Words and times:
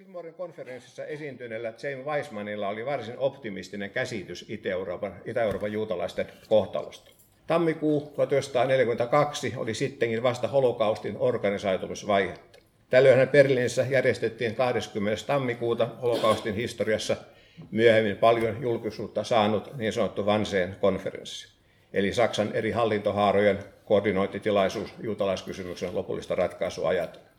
Fillmoren 0.00 0.34
konferenssissa 0.34 1.04
esiintyneellä 1.04 1.68
James 1.82 2.06
Weissmanilla 2.06 2.68
oli 2.68 2.86
varsin 2.86 3.18
optimistinen 3.18 3.90
käsitys 3.90 4.46
Itä-Euroopan, 4.48 5.14
Itä-Euroopan 5.24 5.72
juutalaisten 5.72 6.26
kohtalosta. 6.48 7.10
Tammikuu 7.46 8.00
1942 8.00 9.52
oli 9.56 9.74
sittenkin 9.74 10.22
vasta 10.22 10.48
holokaustin 10.48 11.16
organisoitumisvaihetta. 11.18 12.58
Tällöin 12.90 13.28
Berliinissä 13.28 13.86
järjestettiin 13.90 14.54
20. 14.54 15.24
tammikuuta 15.26 15.86
holokaustin 16.02 16.54
historiassa 16.54 17.16
myöhemmin 17.70 18.16
paljon 18.16 18.62
julkisuutta 18.62 19.24
saanut 19.24 19.76
niin 19.76 19.92
sanottu 19.92 20.26
Vanseen 20.26 20.76
konferenssi, 20.80 21.48
eli 21.92 22.12
Saksan 22.12 22.52
eri 22.52 22.70
hallintohaarojen 22.70 23.58
koordinointitilaisuus 23.84 24.94
juutalaiskysymyksen 25.00 25.94
lopullista 25.94 26.34
ratkaisua 26.34 26.88
ajatellen. 26.88 27.29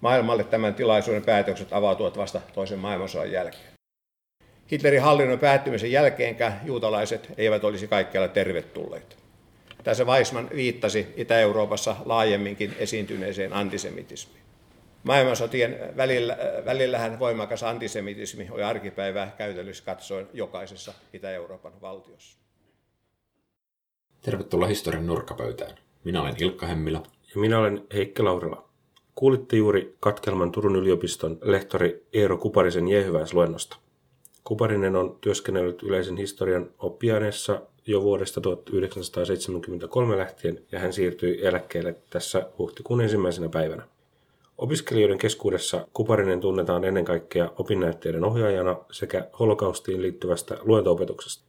Maailmalle 0.00 0.44
tämän 0.44 0.74
tilaisuuden 0.74 1.24
päätökset 1.24 1.72
avautuvat 1.72 2.16
vasta 2.16 2.40
toisen 2.54 2.78
maailmansodan 2.78 3.32
jälkeen. 3.32 3.70
Hitlerin 4.72 5.02
hallinnon 5.02 5.38
päättymisen 5.38 5.92
jälkeenkään 5.92 6.60
juutalaiset 6.64 7.32
eivät 7.36 7.64
olisi 7.64 7.88
kaikkialla 7.88 8.28
tervetulleita. 8.28 9.16
Tässä 9.84 10.04
Weissman 10.04 10.50
viittasi 10.54 11.14
Itä-Euroopassa 11.16 11.96
laajemminkin 12.04 12.74
esiintyneeseen 12.78 13.52
antisemitismiin. 13.52 14.40
Maailmansotien 15.02 15.78
välillä, 15.96 16.36
välillähän 16.64 17.18
voimakas 17.18 17.62
antisemitismi 17.62 18.48
oli 18.50 18.62
arkipäivää 18.62 19.34
käytännössä 19.38 19.84
katsoen 19.84 20.28
jokaisessa 20.32 20.92
Itä-Euroopan 21.12 21.80
valtiossa. 21.80 22.38
Tervetuloa 24.20 24.68
historian 24.68 25.06
nurkkapöytään. 25.06 25.76
Minä 26.04 26.22
olen 26.22 26.34
Ilkka 26.38 26.66
Hemmilä. 26.66 27.00
Ja 27.34 27.40
minä 27.40 27.58
olen 27.58 27.86
Heikki 27.94 28.22
Laurila. 28.22 28.69
Kuulitte 29.14 29.56
juuri 29.56 29.96
katkelman 30.00 30.52
Turun 30.52 30.76
yliopiston 30.76 31.38
lehtori 31.42 32.06
Eero 32.12 32.38
Kuparisen 32.38 32.88
Jehyväisluennosta. 32.88 33.76
Kuparinen 34.44 34.96
on 34.96 35.18
työskennellyt 35.20 35.82
yleisen 35.82 36.16
historian 36.16 36.70
oppiaineessa 36.78 37.60
jo 37.86 38.02
vuodesta 38.02 38.40
1973 38.40 40.16
lähtien 40.16 40.58
ja 40.72 40.78
hän 40.78 40.92
siirtyi 40.92 41.46
eläkkeelle 41.46 41.96
tässä 42.10 42.50
huhtikuun 42.58 43.00
ensimmäisenä 43.00 43.48
päivänä. 43.48 43.82
Opiskelijoiden 44.58 45.18
keskuudessa 45.18 45.86
Kuparinen 45.92 46.40
tunnetaan 46.40 46.84
ennen 46.84 47.04
kaikkea 47.04 47.50
opinnäytteiden 47.58 48.24
ohjaajana 48.24 48.76
sekä 48.90 49.28
holokaustiin 49.38 50.02
liittyvästä 50.02 50.58
luentoopetuksesta. 50.62 51.44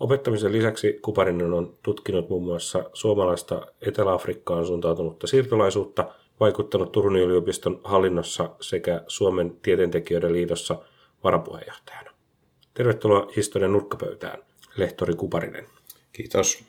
Opettamisen 0.00 0.52
lisäksi 0.52 0.98
Kuparinen 1.02 1.52
on 1.52 1.76
tutkinut 1.82 2.28
muun 2.28 2.44
muassa 2.44 2.90
suomalaista 2.92 3.66
Etelä-Afrikkaan 3.80 4.66
suuntautunutta 4.66 5.26
siirtolaisuutta, 5.26 6.14
vaikuttanut 6.40 6.92
Turun 6.92 7.16
yliopiston 7.16 7.80
hallinnossa 7.84 8.56
sekä 8.60 9.04
Suomen 9.06 9.56
tieteentekijöiden 9.62 10.32
liitossa 10.32 10.82
varapuheenjohtajana. 11.24 12.10
Tervetuloa 12.74 13.32
historian 13.36 13.72
nurkkapöytään, 13.72 14.42
lehtori 14.76 15.14
Kuparinen. 15.14 15.66
Kiitos. 16.12 16.64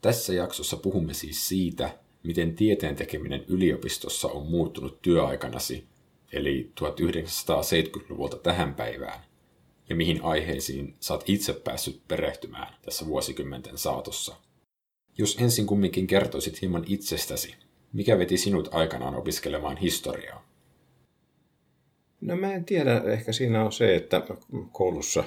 Tässä 0.00 0.34
jaksossa 0.34 0.76
puhumme 0.76 1.14
siis 1.14 1.48
siitä, 1.48 1.98
miten 2.22 2.54
tieteen 2.54 2.96
tekeminen 2.96 3.44
yliopistossa 3.48 4.28
on 4.28 4.46
muuttunut 4.46 5.02
työaikanasi, 5.02 5.86
eli 6.32 6.72
1970-luvulta 6.80 8.36
tähän 8.36 8.74
päivään, 8.74 9.20
ja 9.88 9.96
mihin 9.96 10.24
aiheisiin 10.24 10.96
saat 11.00 11.24
itse 11.26 11.52
päässyt 11.52 12.00
perehtymään 12.08 12.74
tässä 12.82 13.06
vuosikymmenten 13.06 13.78
saatossa. 13.78 14.36
Jos 15.18 15.36
ensin 15.40 15.66
kumminkin 15.66 16.06
kertoisit 16.06 16.60
hieman 16.60 16.84
itsestäsi, 16.86 17.54
mikä 17.92 18.18
veti 18.18 18.36
sinut 18.36 18.68
aikanaan 18.72 19.14
opiskelemaan 19.14 19.76
historiaa? 19.76 20.46
No 22.20 22.36
mä 22.36 22.54
en 22.54 22.64
tiedä, 22.64 23.02
ehkä 23.06 23.32
siinä 23.32 23.64
on 23.64 23.72
se, 23.72 23.96
että 23.96 24.22
koulussa 24.72 25.24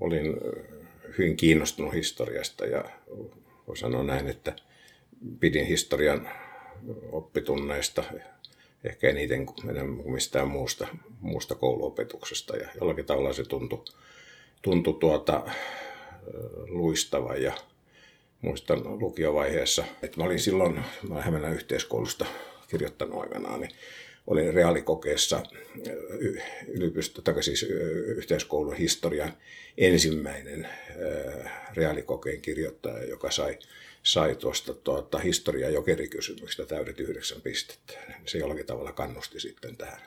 olin 0.00 0.36
hyvin 1.18 1.36
kiinnostunut 1.36 1.94
historiasta 1.94 2.66
ja 2.66 2.84
voi 3.68 3.76
sanoa 3.76 4.02
näin, 4.02 4.28
että 4.28 4.56
pidin 5.40 5.66
historian 5.66 6.28
oppitunneista 7.12 8.04
ehkä 8.84 9.08
eniten 9.08 9.46
kuin 9.46 10.12
mistään 10.12 10.48
muusta, 10.48 10.86
muusta 11.20 11.54
kouluopetuksesta. 11.54 12.56
Ja 12.56 12.68
jollakin 12.80 13.04
tavalla 13.04 13.32
se 13.32 13.44
tuntui, 13.44 13.84
tuntui 14.62 14.94
tuota, 15.00 15.42
luistava 16.68 17.34
ja 17.36 17.52
muistan 18.42 18.82
lukiovaiheessa, 18.84 19.84
että 20.02 20.16
mä 20.20 20.24
olin 20.24 20.38
silloin, 20.38 20.80
mä 21.08 21.48
yhteiskoulusta 21.54 22.26
kirjoittanut 22.68 23.20
aikanaan, 23.22 23.60
niin 23.60 23.70
olin 24.26 24.54
reaalikokeessa 24.54 25.42
yliopisto, 26.68 27.22
tai 27.22 27.42
siis 27.42 27.62
yhteiskoulun 28.06 28.76
historian 28.76 29.32
ensimmäinen 29.78 30.68
reaalikokeen 31.74 32.40
kirjoittaja, 32.40 33.04
joka 33.04 33.30
sai 33.30 33.58
sai 34.02 34.34
tuosta 34.36 34.74
tuota, 34.74 35.18
historia- 35.18 35.70
jokerikysymyksestä 35.70 36.66
täydet 36.66 37.00
yhdeksän 37.00 37.40
pistettä. 37.40 37.92
Se 38.26 38.38
jollakin 38.38 38.66
tavalla 38.66 38.92
kannusti 38.92 39.40
sitten 39.40 39.76
tähän, 39.76 40.00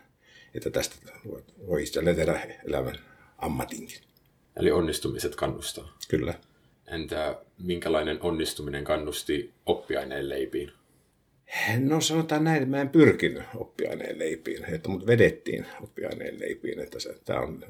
että 0.54 0.70
tästä 0.70 0.96
voi 1.68 1.84
itselleen 1.84 2.16
tehdä 2.16 2.58
elämän 2.68 3.00
ammatinkin. 3.38 4.02
Eli 4.60 4.72
onnistumiset 4.72 5.36
kannustaa? 5.36 5.98
Kyllä. 6.08 6.34
Entä 6.88 7.42
minkälainen 7.64 8.18
onnistuminen 8.22 8.84
kannusti 8.84 9.54
oppiaineen 9.66 10.30
leipiin? 10.30 10.72
No 11.80 12.02
sanotaan 12.02 12.44
näin, 12.44 12.58
että 12.58 12.70
mä 12.70 12.82
en 12.82 12.90
pyrkinyt 12.90 13.44
oppiaineen 13.56 14.20
leipiin, 14.20 14.74
että 14.74 14.90
mut 14.90 15.08
vedettiin 15.08 15.66
oppiaineen 15.82 16.40
leipiin, 16.40 16.80
että 16.80 17.00
se, 17.00 17.16
tämä 17.26 17.40
on 17.40 17.66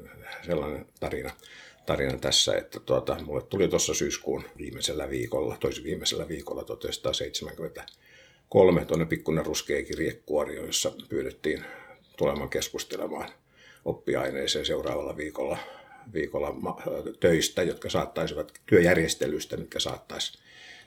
sellainen 0.46 0.86
tarina, 1.00 1.30
tarina 1.86 2.18
tässä, 2.18 2.56
että 2.56 2.80
tuota, 2.80 3.16
mulle 3.24 3.42
tuli 3.42 3.68
tuossa 3.68 3.94
syyskuun 3.94 4.44
viimeisellä 4.58 5.10
viikolla, 5.10 5.56
toisen 5.60 5.84
viimeisellä 5.84 6.28
viikolla 6.28 6.64
1973 6.64 8.84
tuonne 8.84 9.06
pikkuinen 9.06 9.46
ruskea 9.46 9.84
kirjekuori, 9.84 10.56
jossa 10.56 10.92
pyydettiin 11.08 11.64
tulemaan 12.16 12.50
keskustelemaan 12.50 13.28
oppiaineeseen 13.84 14.66
seuraavalla 14.66 15.16
viikolla, 15.16 15.58
viikolla 16.12 16.54
töistä, 17.20 17.62
jotka 17.62 17.90
saattaisivat, 17.90 18.52
työjärjestelystä, 18.66 19.56
mitkä 19.56 19.80
saattaisi, 19.80 20.38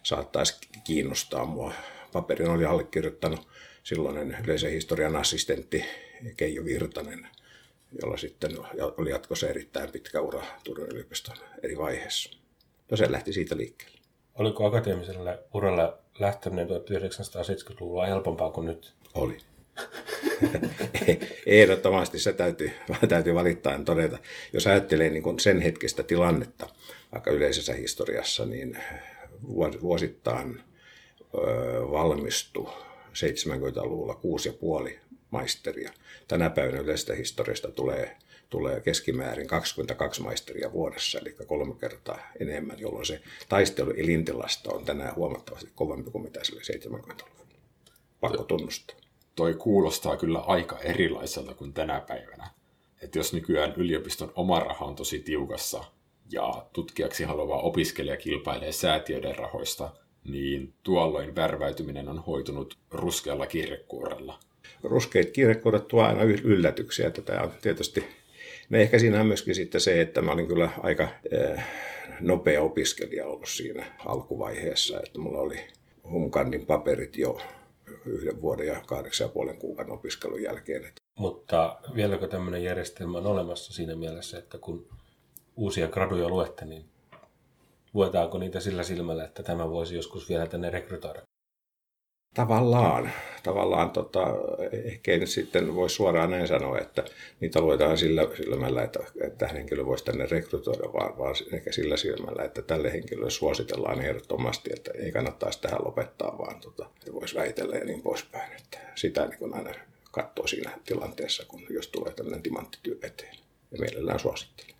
saattaisi 0.04 0.58
kiinnostaa 0.84 1.46
mua. 1.46 1.74
Paperin 2.12 2.50
oli 2.50 2.66
allekirjoittanut 2.66 3.48
silloinen 3.84 4.38
yleisen 4.44 4.72
historian 4.72 5.16
assistentti 5.16 5.86
Keijo 6.38 6.66
Virtanen– 6.66 7.28
jolla 8.02 8.18
sitten 8.18 8.52
oli 8.98 9.10
jatkossa 9.10 9.48
erittäin 9.48 9.92
pitkä 9.92 10.22
ura 10.22 10.44
Turun 10.64 10.88
yliopiston 10.88 11.36
eri 11.64 11.78
vaiheissa. 11.78 12.38
No 12.92 12.98
se 12.98 13.12
lähti 13.12 13.34
siitä 13.34 13.58
liikkeelle. 13.58 14.00
Oliko 14.36 14.66
akateemiselle 14.66 15.40
uralle 15.54 15.94
lähteminen 16.20 16.68
1970-luvulla 16.68 18.06
helpompaa 18.06 18.52
kuin 18.52 18.68
nyt? 18.68 18.94
Oli. 19.14 19.38
Ehdottomasti 21.46 22.20
se 22.20 22.34
täytyy, 22.34 22.72
täytyy 23.10 23.34
valittaa 23.34 23.80
todeta. 23.84 24.18
Jos 24.54 24.68
ajattelee 24.68 25.10
niin 25.10 25.40
sen 25.40 25.62
hetkistä 25.62 26.04
tilannetta 26.04 26.70
vaikka 27.12 27.32
yleisessä 27.32 27.74
historiassa, 27.74 28.46
niin 28.46 28.78
vuosittain 29.82 30.62
valmistui 31.92 32.72
70-luvulla 33.14 34.20
6,5 34.90 35.00
maisteria. 35.32 35.94
Tänä 36.28 36.50
päivänä 36.50 36.80
yleisestä 36.80 37.14
historiasta 37.14 37.72
tulee, 37.72 38.18
tulee 38.50 38.82
keskimäärin 38.82 39.48
22 39.48 40.22
maisteria 40.22 40.72
vuodessa, 40.72 41.20
eli 41.20 41.36
kolme 41.48 41.76
kertaa 41.76 42.20
enemmän, 42.40 42.80
jolloin 42.80 43.06
se 43.06 43.22
taistelu 43.50 43.92
elintilasta 43.92 44.74
on 44.74 44.86
tänään 44.86 45.16
huomattavasti 45.16 45.72
kovempi 45.76 46.12
kuin 46.12 46.24
mitä 46.24 46.44
sille 46.44 46.62
70-luvulla. 46.62 47.46
Pakko 48.20 48.44
tunnustaa. 48.44 49.09
Toi 49.40 49.54
kuulostaa 49.54 50.18
kyllä 50.18 50.40
aika 50.40 50.80
erilaiselta 50.80 51.54
kuin 51.54 51.74
tänä 51.74 52.02
päivänä. 52.08 52.48
Että 53.02 53.20
jos 53.20 53.34
nykyään 53.34 53.74
yliopiston 53.78 54.32
oma 54.36 54.60
raha 54.60 54.86
on 54.86 54.96
tosi 54.96 55.20
tiukassa 55.20 55.84
ja 56.32 56.66
tutkijaksi 56.74 57.24
haluava 57.24 57.58
opiskelija 57.58 58.18
kilpailee 58.18 58.72
säätiöiden 58.72 59.36
rahoista, 59.36 59.92
niin 60.24 60.74
tuolloin 60.84 61.36
värväytyminen 61.36 62.10
on 62.10 62.20
hoitunut 62.20 62.78
ruskealla 62.92 63.48
kirjekuorella– 63.48 64.40
ruskeat 64.84 65.30
kirjekuoret 65.30 65.88
tuo 65.88 66.04
aina 66.04 66.24
yllätyksiä. 66.24 67.08
Että 67.08 67.22
tämä 67.22 67.42
on 67.42 67.52
tietysti, 67.62 68.04
no 68.70 68.78
ehkä 68.78 69.00
siinä 69.00 69.20
on 69.20 69.28
myöskin 69.28 69.56
sitten 69.56 69.82
se, 69.82 70.02
että 70.02 70.22
mä 70.22 70.32
olin 70.32 70.48
kyllä 70.48 70.70
aika 70.84 71.08
eh, 71.32 71.64
nopea 72.20 72.62
opiskelija 72.62 73.28
ollut 73.28 73.50
siinä 73.50 73.86
alkuvaiheessa, 74.06 75.00
että 75.06 75.20
mulla 75.20 75.40
oli 75.40 75.60
Humkandin 76.10 76.66
paperit 76.66 77.18
jo 77.18 77.40
yhden 78.10 78.42
vuoden 78.42 78.68
ja 78.68 78.82
kahdeksan 78.88 79.26
ja 79.26 79.30
puolen 79.30 79.58
kuukauden 79.58 79.94
opiskelun 79.94 80.42
jälkeen. 80.42 80.94
Mutta 81.20 81.80
vieläkö 81.96 82.28
tämmöinen 82.28 82.64
järjestelmä 82.64 83.18
on 83.18 83.28
olemassa 83.28 83.74
siinä 83.74 83.96
mielessä, 83.96 84.38
että 84.38 84.58
kun 84.58 84.88
uusia 85.56 85.88
graduja 85.88 86.30
luette, 86.30 86.66
niin 86.66 86.86
luetaanko 87.94 88.38
niitä 88.38 88.60
sillä 88.60 88.84
silmällä, 88.84 89.24
että 89.24 89.44
tämä 89.44 89.70
voisi 89.70 89.96
joskus 89.96 90.30
vielä 90.30 90.48
tänne 90.48 90.70
rekrytoida? 90.70 91.22
Tavallaan. 92.34 93.12
Tavallaan 93.44 93.90
tota, 93.90 94.28
ehkä 94.84 95.12
ei 95.12 95.20
nyt 95.20 95.30
sitten 95.30 95.76
voi 95.76 95.90
suoraan 95.90 96.32
näin 96.32 96.48
sanoa, 96.48 96.80
että 96.80 97.04
niitä 97.40 97.62
luetaan 97.62 97.98
sillä 97.98 98.28
silmällä, 98.38 98.84
että, 98.84 99.00
että 99.22 99.48
henkilö 99.48 99.86
voisi 99.86 100.06
tänne 100.06 100.26
rekrytoida, 100.26 100.94
vaan, 100.94 101.18
vaan 101.18 101.36
ehkä 101.54 101.72
sillä 101.72 101.98
silmällä, 101.98 102.44
että 102.44 102.62
tälle 102.62 102.94
henkilölle 102.94 103.30
suositellaan 103.30 104.02
ehdottomasti, 104.02 104.70
että 104.74 104.92
ei 104.92 105.12
kannattaisi 105.12 105.62
tähän 105.62 105.86
lopettaa, 105.86 106.38
vaan 106.38 106.60
tota, 106.62 106.90
voisi 107.14 107.36
väitellä 107.36 107.76
ja 107.76 107.86
niin 107.86 108.02
poispäin. 108.02 108.52
Että 108.54 108.80
sitä 108.96 109.26
niin 109.26 109.40
kuin 109.40 109.54
aina 109.54 109.74
katsoo 110.12 110.48
siinä 110.48 110.72
tilanteessa, 110.86 111.46
kun 111.48 111.62
jos 111.70 111.88
tulee 111.88 112.14
tämmöinen 112.14 112.44
timanttityö 112.44 112.96
eteen. 113.04 113.36
Ja 113.72 113.78
mielellään 113.80 114.20
suosittelen. 114.20 114.76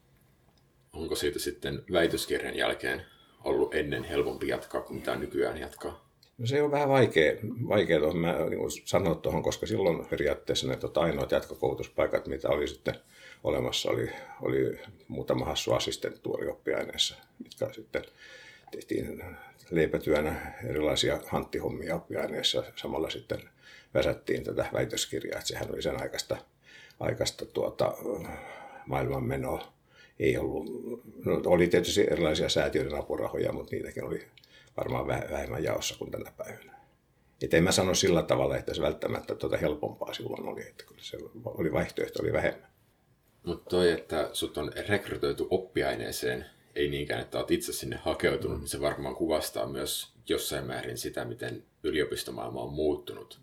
Onko 0.94 1.16
siitä 1.16 1.40
sitten 1.40 1.84
väitöskirjan 1.92 2.56
jälkeen 2.56 3.06
ollut 3.44 3.76
ennen 3.76 4.04
helpompi 4.04 4.48
jatkaa 4.48 4.82
kuin 4.82 5.00
mitä 5.00 5.16
nykyään 5.16 5.58
jatkaa? 5.58 6.09
No 6.40 6.46
se 6.46 6.62
on 6.62 6.72
vähän 6.72 6.90
vaikea, 6.90 7.34
vaikea 7.68 8.00
tuohon, 8.00 8.18
mä 8.18 8.34
niin 8.50 8.72
sanoa 8.86 9.16
tuohon, 9.16 9.44
koska 9.44 9.68
silloin 9.68 10.06
periaatteessa 10.06 10.68
ne 10.68 10.76
tota, 10.76 11.02
ainoat 11.02 11.32
jatkokoulutuspaikat, 11.32 12.28
mitä 12.28 12.50
oli 12.50 12.68
sitten 12.68 12.96
olemassa, 13.44 13.90
oli, 13.90 14.10
oli 14.42 14.80
muutama 15.08 15.46
hassu 15.46 15.74
assistenttuuri 15.74 16.48
oppiaineessa, 16.48 17.16
mitkä 17.44 17.74
sitten 17.74 18.04
tehtiin 18.72 19.24
leipätyönä 19.72 20.54
erilaisia 20.70 21.20
hanttihommia 21.28 21.96
oppiaineessa. 21.96 22.64
Samalla 22.76 23.10
sitten 23.10 23.40
väsättiin 23.94 24.44
tätä 24.44 24.66
väitöskirjaa, 24.74 25.38
että 25.38 25.48
sehän 25.48 25.72
oli 25.74 25.82
sen 25.82 26.02
aikaista, 26.02 26.38
aikaista 27.00 27.46
tuota, 27.46 27.94
maailmanmenoa. 28.86 29.74
Ei 30.20 30.38
ollut, 30.38 30.66
no, 31.26 31.42
oli 31.46 31.68
tietysti 31.68 32.08
erilaisia 32.12 32.50
säätiöiden 32.50 33.00
apurahoja, 33.00 33.52
mutta 33.52 33.76
niitäkin 33.76 34.04
oli 34.04 34.26
varmaan 34.80 35.08
vähemmän 35.08 35.64
jaossa 35.64 35.98
kuin 35.98 36.12
tänä 36.12 36.32
päivänä. 36.38 36.80
Että 37.42 37.58
en 37.58 37.64
mä 37.64 37.72
sano 37.72 37.96
sillä 37.96 38.24
tavalla, 38.24 38.58
että 38.58 38.74
se 38.74 38.82
välttämättä 38.82 39.36
tuota 39.36 39.58
helpompaa 39.58 40.14
silloin 40.14 40.48
oli, 40.48 40.62
että 40.62 40.84
kyllä 40.84 41.02
se 41.04 41.18
oli 41.46 41.72
vaihtoehto 41.72 42.24
oli 42.24 42.34
vähemmän. 42.34 42.70
Mutta 43.44 43.70
toi, 43.70 43.92
että 43.92 44.30
sut 44.34 44.58
on 44.58 44.72
rekrytoitu 44.88 45.48
oppiaineeseen, 45.50 46.46
ei 46.76 46.90
niinkään, 46.90 47.22
että 47.22 47.38
olet 47.38 47.52
itse 47.52 47.74
sinne 47.74 47.96
hakeutunut, 47.96 48.58
mm. 48.58 48.62
niin 48.62 48.70
se 48.70 48.82
varmaan 48.82 49.16
kuvastaa 49.16 49.68
myös 49.68 50.14
jossain 50.30 50.66
määrin 50.66 50.98
sitä, 50.98 51.26
miten 51.26 51.64
yliopistomaailma 51.84 52.62
on 52.62 52.74
muuttunut. 52.74 53.40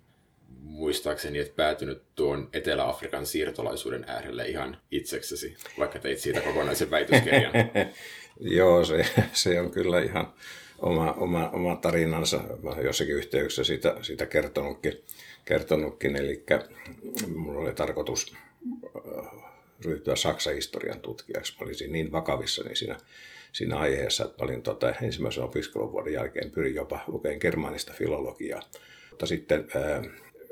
Muistaakseni, 0.61 1.38
että 1.38 1.56
päätynyt 1.56 2.03
tuon 2.15 2.49
Etelä-Afrikan 2.53 3.27
siirtolaisuuden 3.27 4.05
äärelle 4.06 4.49
ihan 4.49 4.77
itseksesi, 4.91 5.56
vaikka 5.79 5.99
teit 5.99 6.19
siitä 6.19 6.41
kokonaisen 6.41 6.91
väitöskirjan. 6.91 7.53
Joo, 8.41 8.85
se, 8.85 9.06
se 9.33 9.61
on 9.61 9.71
kyllä 9.71 10.00
ihan 10.03 10.35
oma, 10.78 11.12
oma, 11.12 11.49
oma 11.49 11.76
tarinansa. 11.76 12.40
jossakin 12.84 13.14
yhteyksessä 13.14 13.64
siitä, 13.64 13.96
siitä 14.02 14.26
kertonutkin, 14.26 15.05
kertonutkin. 15.44 16.17
Eli 16.17 16.44
minulla 17.26 17.61
oli 17.61 17.75
tarkoitus 17.75 18.34
äh, 18.96 19.43
ryhtyä 19.84 20.17
Saksan 20.17 20.55
historian 20.55 21.00
tutkijaksi. 21.00 21.55
Mä 21.61 21.64
olisin 21.64 21.93
niin 21.93 22.12
vakavissani 22.12 22.76
siinä, 22.76 22.96
siinä 23.52 23.78
aiheessa, 23.78 24.25
että 24.25 24.44
olin 24.44 24.62
tota, 24.62 24.94
ensimmäisen 25.02 25.44
opiskeluvuoden 25.44 26.12
jälkeen 26.12 26.50
pyrin 26.50 26.75
jopa 26.75 27.00
lukemaan 27.06 27.38
germaanista 27.40 27.93
filologiaa. 27.93 28.62
Mutta 29.11 29.26
sitten 29.26 29.69
ää, 29.75 29.96
äh, 29.96 30.06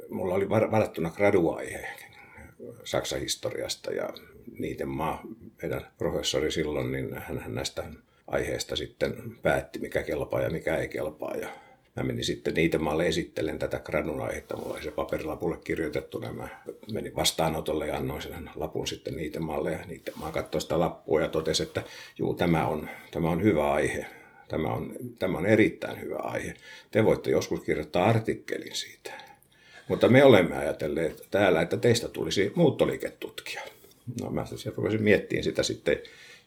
mulla 0.09 0.35
oli 0.35 0.49
varattuna 0.49 1.11
graduaihe 1.11 1.87
Saksan 2.85 3.21
historiasta 3.21 3.93
ja 3.93 4.09
niiden 4.59 4.89
maa, 4.89 5.23
meidän 5.63 5.87
professori 5.99 6.51
silloin, 6.51 6.93
niin 6.93 7.15
hän 7.15 7.43
näistä 7.47 7.85
aiheesta 8.35 8.77
sitten 8.77 9.15
päätti, 9.43 9.79
mikä 9.79 10.03
kelpaa 10.03 10.41
ja 10.41 10.51
mikä 10.51 10.77
ei 10.77 10.89
kelpaa. 10.89 11.35
Ja 11.35 11.49
mä 11.97 12.03
menin 12.03 12.25
sitten 12.25 12.55
niitä 12.55 12.79
maalle 12.79 13.07
esittelen 13.07 13.59
tätä 13.59 13.79
gradun 13.79 14.21
aihetta. 14.21 14.57
Mulla 14.57 14.75
oli 14.75 14.83
se 14.83 14.91
paperilapulle 14.91 15.57
kirjoitettu. 15.65 16.21
Mä 16.21 16.49
menin 16.93 17.17
vastaanotolle 17.17 17.87
ja 17.87 17.97
annoin 17.97 18.23
sen 18.23 18.51
lapun 18.55 18.87
sitten 18.87 19.17
niitä 19.17 19.41
maalle. 19.41 19.73
Ja 19.73 19.79
niitä 19.87 20.13
maa 20.17 20.33
katsoi 20.33 20.61
sitä 20.61 20.79
lappua 20.79 21.21
ja 21.21 21.29
totesi, 21.29 21.63
että 21.63 21.83
juu, 22.19 22.35
tämä 22.35 22.67
on, 22.67 22.89
tämä 23.11 23.31
on 23.31 23.43
hyvä 23.43 23.73
aihe. 23.73 24.07
Tämä 24.49 24.69
on, 24.69 24.93
tämä 25.19 25.39
on 25.39 25.47
erittäin 25.47 26.01
hyvä 26.01 26.17
aihe. 26.17 26.55
Te 26.91 27.05
voitte 27.05 27.31
joskus 27.31 27.61
kirjoittaa 27.61 28.05
artikkelin 28.05 28.75
siitä. 28.75 29.11
Mutta 29.89 30.09
me 30.09 30.25
olemme 30.25 30.57
ajatelleet 30.57 31.27
täällä, 31.31 31.63
että 31.63 31.77
teistä 31.77 32.09
tulisi 32.09 32.53
muuttoliiketutkija. 32.55 33.63
No 34.21 34.31
mä 34.31 34.45
rupesin 34.77 35.03
miettimään 35.03 35.45
sitä 35.45 35.63
sitten 35.63 35.99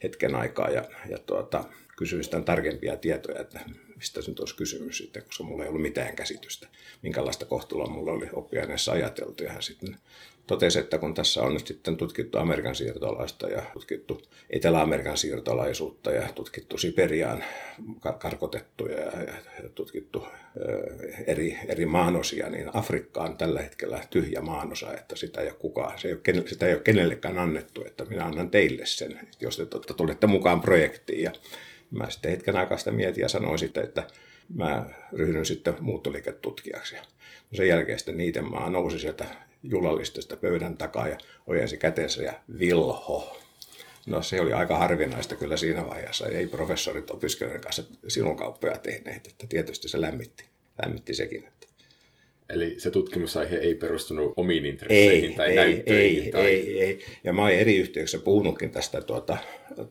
hetken 0.03 0.35
aikaa 0.35 0.69
ja, 0.69 0.83
ja 1.09 1.17
tuota, 1.17 1.63
kysyin 1.97 2.23
sitä 2.23 2.41
tarkempia 2.41 2.97
tietoja, 2.97 3.41
että 3.41 3.59
mistä 3.95 4.21
se 4.21 4.31
nyt 4.31 4.39
olisi 4.39 4.55
kysymys 4.55 4.97
sitten, 4.97 5.23
koska 5.23 5.43
mulla 5.43 5.63
ei 5.63 5.69
ollut 5.69 5.81
mitään 5.81 6.15
käsitystä, 6.15 6.67
minkälaista 7.01 7.45
kohtelua 7.45 7.85
mulla 7.87 8.11
oli 8.11 8.29
oppiaineessa 8.33 8.91
ajateltu. 8.91 9.43
Ja 9.43 9.53
hän 9.53 9.63
sitten 9.63 9.97
totesi, 10.47 10.79
että 10.79 10.97
kun 10.97 11.13
tässä 11.13 11.41
on 11.41 11.53
nyt 11.53 11.67
sitten 11.67 11.97
tutkittu 11.97 12.37
Amerikan 12.37 12.75
siirtolaista 12.75 13.47
ja 13.47 13.61
tutkittu 13.73 14.21
Etelä-Amerikan 14.49 15.17
siirtolaisuutta 15.17 16.11
ja 16.11 16.27
tutkittu 16.35 16.77
Siperiaan 16.77 17.43
karkotettuja 18.19 18.99
ja, 18.99 19.11
ja 19.63 19.69
tutkittu 19.75 20.27
eri, 21.27 21.57
eri 21.67 21.85
maanosia, 21.85 22.49
niin 22.49 22.69
Afrikka 22.73 23.21
on 23.21 23.37
tällä 23.37 23.61
hetkellä 23.61 24.03
tyhjä 24.09 24.41
maanosa, 24.41 24.93
että 24.93 25.15
sitä 25.15 25.41
ei 25.41 25.47
ole 25.47 25.55
kukaan, 25.59 25.99
se 25.99 26.07
ei 26.07 26.13
ole, 26.13 26.47
sitä 26.47 26.67
ei 26.67 26.73
ole 26.73 26.81
kenellekään 26.81 27.37
annettu, 27.37 27.85
että 27.85 28.05
minä 28.05 28.25
annan 28.25 28.49
teille 28.49 28.85
sen, 28.85 29.19
jos 29.39 29.57
te 29.57 29.65
tulette 29.97 30.27
mukaan 30.27 30.61
projektiin. 30.61 31.23
Ja 31.23 31.31
mä 31.91 32.09
sitten 32.09 32.31
hetken 32.31 32.57
aikaa 32.57 32.77
sitä 32.77 32.91
mietin 32.91 33.21
ja 33.21 33.29
sanoin 33.29 33.59
sitten, 33.59 33.83
että 33.83 34.07
mä 34.53 34.85
ryhdyn 35.13 35.45
sitten 35.45 35.73
muuttoliiketutkijaksi. 35.79 36.95
Ja 36.95 37.01
sen 37.53 37.67
jälkeen 37.67 37.99
sitten 37.99 38.17
niiden 38.17 38.51
maa 38.51 38.69
nousi 38.69 38.99
sieltä 38.99 39.25
julalistesta 39.63 40.37
pöydän 40.37 40.77
takaa 40.77 41.07
ja 41.07 41.17
ojensi 41.47 41.77
kätensä 41.77 42.23
ja 42.23 42.33
vilho. 42.59 43.37
No 44.05 44.21
se 44.21 44.41
oli 44.41 44.53
aika 44.53 44.77
harvinaista 44.77 45.35
kyllä 45.35 45.57
siinä 45.57 45.87
vaiheessa. 45.87 46.27
Ei 46.27 46.47
professorit 46.47 47.11
opiskelijoiden 47.11 47.61
kanssa 47.61 47.83
sinun 48.07 48.37
kauppoja 48.37 48.77
tehneet, 48.77 49.27
että 49.27 49.47
tietysti 49.47 49.89
se 49.89 50.01
lämmitti, 50.01 50.45
lämmitti 50.83 51.13
sekin. 51.13 51.47
Että. 51.47 51.66
Eli 52.49 52.75
se 52.77 52.91
tutkimusaihe 52.91 53.55
ei 53.55 53.75
perustunut 53.75 54.33
omiin 54.37 54.65
intresseihin 54.65 55.29
ei, 55.29 55.35
tai 55.35 55.49
ei, 55.49 55.55
näyttöihin? 55.55 56.23
Ei, 56.23 56.31
tai... 56.31 56.45
ei, 56.45 56.83
ei. 56.83 56.99
Ja 57.23 57.33
mä 57.33 57.43
olen 57.43 57.59
eri 57.59 57.77
yhteyksissä 57.77 58.23
puhunutkin 58.23 58.71
tästä, 58.71 59.01
tuota, 59.01 59.37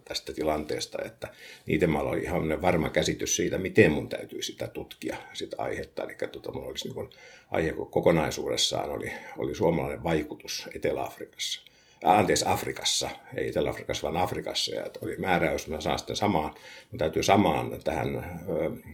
tästä 0.05 0.33
tilanteesta, 0.33 0.99
että 1.05 1.29
niitä 1.67 1.87
mä 1.87 1.99
oli 1.99 2.23
ihan 2.23 2.63
varma 2.63 2.91
käsitys 2.91 3.37
siitä, 3.37 3.59
miten 3.59 3.93
mun 3.93 4.09
täytyy 4.09 4.43
sitä 4.43 4.69
tutkia, 4.69 5.17
sitä 5.33 5.57
aihetta. 5.59 6.05
Eli 6.05 6.15
tuota, 6.33 6.53
mulla 6.53 6.69
olisi 6.69 6.89
niin 6.89 7.09
aihe 7.51 7.75
kokonaisuudessaan 7.91 8.91
oli, 8.91 9.13
oli 9.39 9.55
suomalainen 9.55 10.05
vaikutus 10.05 10.69
Etelä-Afrikassa 10.75 11.76
anteeksi, 12.07 12.45
Afrikassa, 12.49 13.11
ei 13.37 13.49
Etelä-Afrikassa, 13.49 14.03
vaan 14.03 14.23
Afrikassa, 14.23 14.75
ja 14.75 14.87
oli 15.03 15.17
määräys, 15.17 15.63
että 15.63 15.75
mä 15.75 15.81
saan 15.81 15.99
sitten 15.99 16.17
samaan, 16.17 16.55
mun 16.91 16.99
täytyy 16.99 17.23
samaan 17.23 17.83
tähän 17.85 18.41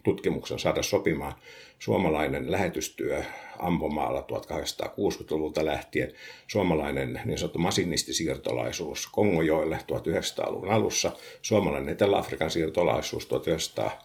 tutkimuksen 0.03 0.59
saada 0.59 0.83
sopimaan. 0.83 1.33
Suomalainen 1.79 2.51
lähetystyö 2.51 3.23
Ampomaalla 3.59 4.25
1860-luvulta 4.31 5.65
lähtien, 5.65 6.13
suomalainen 6.47 7.21
niin 7.25 7.37
sanottu 7.37 7.59
masinistisiirtolaisuus 7.59 9.07
Kongojoille 9.11 9.79
1900-luvun 9.91 10.71
alussa, 10.71 11.11
suomalainen 11.41 11.89
Etelä-Afrikan 11.89 12.51
siirtolaisuus 12.51 13.25
1900 13.25 13.99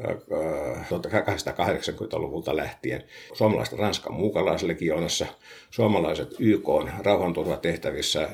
1880-luvulta 0.00 2.56
lähtien, 2.56 3.04
suomalaiset 3.32 3.78
Ranskan 3.78 4.14
muukalaislegioonassa, 4.14 5.26
suomalaiset 5.70 6.34
YK 6.38 6.68
rauhanturvatehtävissä 7.02 8.22
äh, 8.22 8.30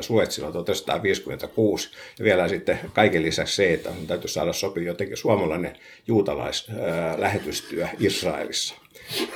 Suetsilla 0.00 0.52
1956 0.52 1.90
ja 2.18 2.24
vielä 2.24 2.48
sitten 2.48 2.80
kaiken 2.92 3.22
lisäksi 3.22 3.56
se, 3.56 3.72
että 3.72 3.90
on 3.90 4.06
täytyy 4.06 4.28
saada 4.28 4.52
sopia 4.52 4.82
jotenkin 4.82 5.16
suomalainen 5.16 5.76
juutalaislähetystyö 6.06 7.84
äh, 7.84 7.94
Israelissa. 8.00 8.74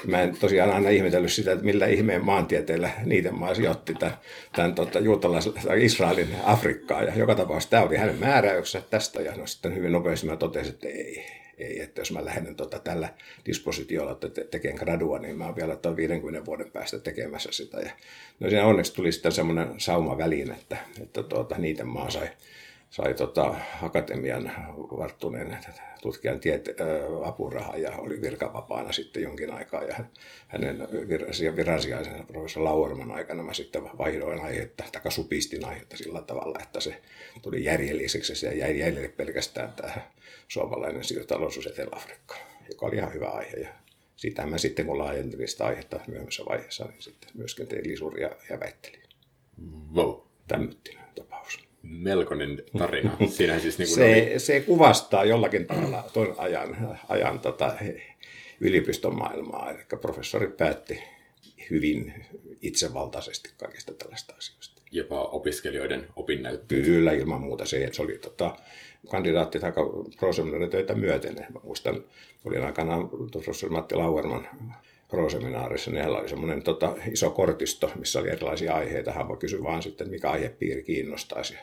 Mä 0.06 0.22
en 0.22 0.36
tosiaan 0.36 0.70
aina 0.70 0.90
ihmetellyt 0.90 1.32
sitä, 1.32 1.52
että 1.52 1.64
millä 1.64 1.86
ihmeen 1.86 2.24
maantieteellä 2.24 2.90
niiden 3.04 3.34
maa 3.34 3.54
sijoitti 3.54 3.94
tämän, 3.94 4.16
tämän 4.56 4.74
juutalais- 5.00 5.52
Israelin 5.80 6.36
Afrikkaan. 6.44 7.06
Ja 7.06 7.12
joka 7.16 7.34
tapauksessa 7.34 7.70
tämä 7.70 7.82
oli 7.82 7.96
hänen 7.96 8.18
määräyksensä 8.18 8.88
tästä. 8.90 9.22
Ja 9.22 9.36
no, 9.36 9.46
sitten 9.46 9.74
hyvin 9.74 9.92
nopeasti 9.92 10.26
mä 10.26 10.36
totesin, 10.36 10.72
että 10.72 10.88
ei, 10.88 11.39
ei, 11.62 11.80
että 11.80 12.00
jos 12.00 12.12
mä 12.12 12.24
lähden 12.24 12.56
tota 12.56 12.78
tällä 12.78 13.14
dispositiolla 13.46 14.14
te- 14.14 14.44
tekemään 14.44 14.78
gradua, 14.78 15.18
niin 15.18 15.38
mä 15.38 15.46
oon 15.46 15.56
vielä 15.56 15.76
tuon 15.76 15.96
50 15.96 16.44
vuoden 16.44 16.70
päästä 16.70 16.98
tekemässä 16.98 17.52
sitä. 17.52 17.80
Ja, 17.80 17.90
no 18.40 18.48
siinä 18.48 18.66
onneksi 18.66 18.94
tuli 18.94 19.12
sitten 19.12 19.32
semmoinen 19.32 19.74
sauma 19.78 20.18
väliin, 20.18 20.50
että, 20.50 20.76
että 21.02 21.22
tuota, 21.22 21.58
niiden 21.58 21.86
maa 21.88 22.10
sai, 22.10 22.28
sai 22.90 23.14
tota, 23.14 23.54
akatemian 23.82 24.52
varttuneen 24.98 25.58
tutkijan 26.02 26.40
tiete, 26.40 26.74
ä, 26.80 26.84
apuraha 27.28 27.76
ja 27.76 27.96
oli 27.96 28.20
virkavapaana 28.20 28.92
sitten 28.92 29.22
jonkin 29.22 29.52
aikaa. 29.52 29.82
Ja 29.82 30.04
hänen 30.48 30.80
vir- 30.80 31.56
viransijaisen 31.56 32.26
professori 32.26 32.64
Lauerman 32.64 33.12
aikana 33.12 33.42
mä 33.42 33.54
sitten 33.54 33.82
vaihdoin 33.98 34.40
aihetta, 34.40 34.84
tai 34.92 35.12
supistin 35.12 35.64
aihetta 35.64 35.96
sillä 35.96 36.22
tavalla, 36.22 36.58
että 36.62 36.80
se 36.80 37.00
tuli 37.42 37.64
järjelliseksi 37.64 38.46
ja 38.46 38.54
jäi 38.54 38.78
jäljelle 38.78 39.08
pelkästään 39.08 39.72
tämä 39.72 39.92
suomalainen 40.48 41.04
siirtolaisuus 41.04 41.66
Etelä-Afrikkaan, 41.66 42.40
joka 42.70 42.86
oli 42.86 42.96
ihan 42.96 43.14
hyvä 43.14 43.28
aihe. 43.28 43.56
Ja 43.56 43.68
sitä 44.16 44.46
mä 44.46 44.58
sitten 44.58 44.86
kun 44.86 44.98
laajentelin 44.98 45.48
sitä 45.48 45.64
aihetta 45.64 46.00
myöhemmässä 46.06 46.42
vaiheessa, 46.48 46.84
niin 46.84 47.02
sitten 47.02 47.30
myöskin 47.34 47.66
tein 47.66 47.88
lisuria 47.88 48.30
ja 48.50 48.60
väittelin. 48.60 49.02
Wow. 49.94 50.14
Tapaus. 50.48 50.99
Melkoinen 51.82 52.62
tarina. 52.78 53.16
Siinä 53.28 53.58
siis 53.58 53.78
niin 53.78 53.88
kuin 53.88 53.94
Se, 53.94 54.30
oli... 54.30 54.38
se 54.38 54.60
kuvastaa 54.60 55.24
jollakin 55.24 55.66
tavalla 55.66 56.10
tuon 56.12 56.34
ajan, 56.38 56.98
ajan 57.08 57.40
tota, 57.40 57.74
yliopiston 58.60 59.18
maailmaa. 59.18 59.70
Eli 59.70 59.78
professori 60.00 60.48
päätti 60.48 61.02
hyvin 61.70 62.14
itsevaltaisesti 62.62 63.50
kaikista 63.56 63.94
tällaista 63.94 64.34
asioista. 64.38 64.82
jopa 64.90 65.22
opiskelijoiden 65.22 66.06
opinnäytteet. 66.16 66.84
Kyllä, 66.84 67.12
ilman 67.12 67.40
muuta 67.40 67.66
se, 67.66 67.84
että 67.84 67.96
se 67.96 68.02
oli 68.02 68.18
tota, 68.18 68.56
kandidaatti 69.10 69.60
tai 69.60 69.72
proseminaaritöitä 70.18 70.94
myöten. 70.94 71.34
Mä 71.34 71.60
muistan, 71.62 72.04
olin 72.44 72.64
aikanaan 72.64 73.08
professori 73.32 73.72
Matti 73.72 73.94
Lauerman 73.94 74.48
proseminaarissa, 75.10 75.90
niin 75.90 76.06
oli 76.06 76.28
semmoinen 76.28 76.62
tota, 76.62 76.96
iso 77.12 77.30
kortisto, 77.30 77.92
missä 77.98 78.20
oli 78.20 78.30
erilaisia 78.30 78.74
aiheita. 78.74 79.12
Hän 79.12 79.28
voi 79.28 79.36
kysyä 79.36 79.62
vaan 79.62 79.82
sitten, 79.82 80.10
mikä 80.10 80.30
aihepiiri 80.30 80.82
kiinnostaisi. 80.82 81.54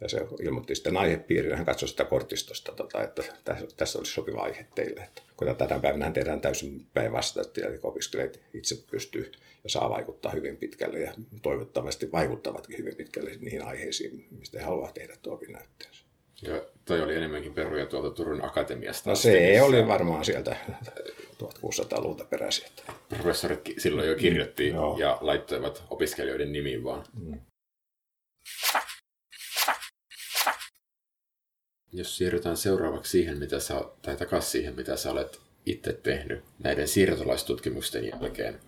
Ja 0.00 0.08
se 0.08 0.26
ilmoitti 0.42 0.74
sitten 0.74 0.96
aihepiirin, 0.96 1.56
hän 1.56 1.66
katsoi 1.66 1.88
sitä 1.88 2.04
kortistosta, 2.04 2.72
tota, 2.72 3.02
että 3.02 3.22
tässä, 3.44 3.66
tässä 3.76 3.98
olisi 3.98 4.12
sopiva 4.12 4.42
aihe 4.42 4.66
teille. 4.74 5.00
Että, 5.00 5.22
kun 5.36 5.56
tänä 5.56 5.80
päivänä 5.80 6.10
tehdään 6.10 6.40
täysin 6.40 6.86
päinvastaisesti, 6.94 7.62
eli 7.62 7.78
opiskelijat 7.82 8.40
itse 8.54 8.76
pystyy 8.90 9.32
ja 9.64 9.70
saa 9.70 9.90
vaikuttaa 9.90 10.32
hyvin 10.32 10.56
pitkälle 10.56 11.00
ja 11.00 11.12
toivottavasti 11.42 12.12
vaikuttavatkin 12.12 12.78
hyvin 12.78 12.96
pitkälle 12.96 13.30
niihin 13.40 13.64
aiheisiin, 13.64 14.26
mistä 14.38 14.58
he 14.58 14.64
haluavat 14.64 14.94
tehdä 14.94 15.16
tuo 15.22 15.34
opinnäytteensä. 15.34 16.04
Ja 16.42 16.62
toi 16.84 17.02
oli 17.02 17.14
enemmänkin 17.14 17.54
peruja 17.54 17.86
tuolta 17.86 18.10
Turun 18.10 18.44
Akatemiasta. 18.44 19.10
No 19.10 19.16
se 19.16 19.40
missä 19.40 19.64
oli 19.64 19.88
varmaan 19.88 20.24
sieltä 20.24 20.56
1600-luvulta 21.48 22.24
peräisin. 22.24 22.66
että- 22.66 22.92
Professorit 23.08 23.60
silloin 23.78 24.08
jo 24.08 24.14
kirjoitti 24.16 24.68
Joo. 24.68 24.98
ja 24.98 25.18
laittoivat 25.20 25.82
opiskelijoiden 25.90 26.52
nimiin 26.52 26.84
vaan. 26.84 27.04
Jos 31.92 32.16
siirrytään 32.16 32.56
seuraavaksi 32.56 33.10
siihen, 33.10 33.38
mitä 33.38 33.60
sä, 33.60 33.80
tai 34.02 34.16
takaisin 34.16 34.50
siihen, 34.50 34.74
mitä 34.74 34.96
sä 34.96 35.10
olet 35.10 35.40
itse 35.66 35.92
tehnyt 35.92 36.44
näiden 36.58 36.88
siirtolaistutkimusten 36.88 38.04
jälkeen. 38.08 38.60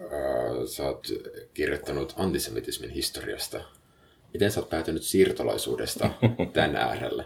Öö, 0.00 0.66
sä 0.66 0.82
oot 0.86 1.06
kirjoittanut 1.54 2.14
antisemitismin 2.16 2.90
historiasta. 2.90 3.60
Miten 4.32 4.52
sä 4.52 4.60
oot 4.60 4.70
päätynyt 4.70 5.02
siirtolaisuudesta 5.02 6.10
tän 6.52 6.76
äärelle? 6.76 7.24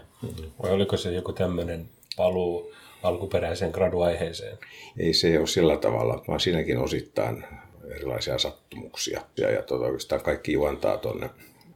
Vai 0.63 0.71
oliko 0.71 0.97
se 0.97 1.11
joku 1.13 1.33
tämmöinen 1.33 1.89
paluu 2.17 2.73
alkuperäiseen 3.05 3.71
graduaiheeseen? 3.71 4.57
Ei 4.97 5.13
se 5.13 5.39
ole 5.39 5.47
sillä 5.47 5.77
tavalla, 5.77 6.23
vaan 6.27 6.39
siinäkin 6.39 6.77
osittain 6.77 7.45
erilaisia 7.95 8.37
sattumuksia. 8.37 9.21
Ja, 9.37 9.51
ja 9.51 9.61
tota, 9.61 9.85
oikeastaan 9.85 10.21
kaikki 10.21 10.53
juontaa 10.53 10.97
tuonne 10.97 11.29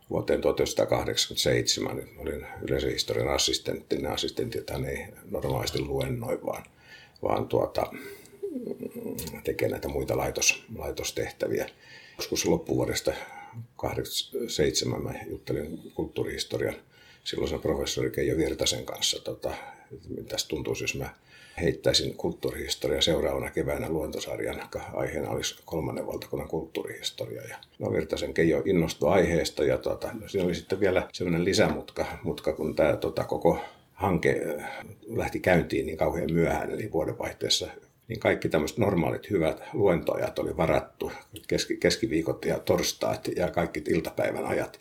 vuoteen 0.10 0.42
1987. 0.42 1.96
Nyt 1.96 2.10
olin 2.18 2.46
yleisen 2.62 2.92
historian 2.92 3.36
assistentti. 3.36 3.98
Ne 3.98 4.10
assistentit 4.10 4.70
ei 4.70 5.06
normaalisti 5.32 5.82
luennoi, 5.82 6.40
vaan, 6.46 6.64
vaan 7.22 7.48
tuota, 7.48 7.84
mm, 7.92 9.42
tekee 9.44 9.70
näitä 9.70 9.88
muita 9.88 10.18
laitos, 10.18 10.64
laitostehtäviä. 10.78 11.70
Joskus 12.18 12.46
loppuvuodesta 12.46 13.14
87 13.76 15.04
mä 15.04 15.14
juttelin 15.28 15.92
kulttuurihistorian 15.94 16.76
silloisen 17.24 17.60
professori 17.60 18.12
Keijo 18.12 18.38
Virtasen 18.38 18.86
kanssa, 18.86 19.24
tota, 19.24 19.54
miltä 20.08 20.36
tuntuisi, 20.48 20.84
jos 20.84 20.96
mä 20.96 21.10
heittäisin 21.62 22.16
kulttuurihistoria 22.16 23.02
seuraavana 23.02 23.52
keväänä 23.52 23.90
luentosarjan, 23.90 24.60
joka 24.60 24.82
aiheena 24.94 25.30
olisi 25.30 25.56
kolmannen 25.66 26.08
valtakunnan 26.08 26.48
kulttuurihistoria. 26.48 27.42
Ja 27.42 27.58
no 27.80 27.92
Virtasen 27.92 28.34
Keijo 28.34 28.62
innostui 28.66 29.10
aiheesta 29.10 29.64
ja 29.64 29.78
tota, 29.78 30.10
no, 30.22 30.28
siinä 30.28 30.46
oli 30.46 30.56
sitten 30.56 30.80
vielä 30.80 31.08
sellainen 31.14 31.46
lisämutka, 31.46 32.06
mutka, 32.24 32.54
kun 32.54 32.76
tämä 32.76 32.96
tota, 32.96 33.24
koko 33.24 33.60
hanke 33.94 34.42
äh, 34.60 34.70
lähti 35.08 35.40
käyntiin 35.40 35.86
niin 35.86 35.98
kauhean 35.98 36.34
myöhään, 36.34 36.72
eli 36.72 36.92
vuodenvaihteessa 36.92 37.68
niin 38.08 38.20
kaikki 38.20 38.50
tämmöiset 38.50 38.78
normaalit 38.78 39.30
hyvät 39.30 39.64
luentoajat 39.74 40.40
oli 40.40 40.58
varattu, 40.58 41.12
keski, 41.48 41.78
keskiviikot 41.78 42.46
ja 42.46 42.60
torstaat 42.60 43.28
ja 43.36 43.52
kaikki 43.52 43.84
iltapäivän 43.88 44.46
ajat. 44.46 44.80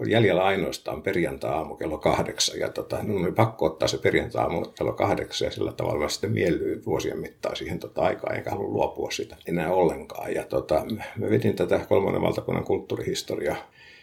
Oli 0.00 0.10
jäljellä 0.10 0.44
ainoastaan 0.44 1.02
perjantai-aamu 1.02 1.76
kello 1.76 1.98
kahdeksan 1.98 2.60
ja 2.60 2.68
tota, 2.68 3.02
minun 3.02 3.24
oli 3.24 3.32
pakko 3.32 3.66
ottaa 3.66 3.88
se 3.88 3.98
perjantai-aamu 3.98 4.66
kello 4.66 4.92
kahdeksan 4.92 5.46
ja 5.46 5.52
sillä 5.52 5.72
tavalla 5.72 6.00
mä 6.00 6.08
sitten 6.08 6.32
miellyin 6.32 6.84
vuosien 6.84 7.18
mittaan 7.18 7.56
siihen 7.56 7.78
tota 7.78 8.02
aikaa 8.02 8.34
enkä 8.34 8.50
halua 8.50 8.68
luopua 8.68 9.10
sitä 9.10 9.36
enää 9.46 9.72
ollenkaan. 9.72 10.34
Ja 10.34 10.44
tota, 10.44 10.84
mä 11.16 11.30
vedin 11.30 11.56
tätä 11.56 11.80
kolmannen 11.88 12.22
valtakunnan 12.22 12.64
kulttuurihistoriaa 12.64 13.56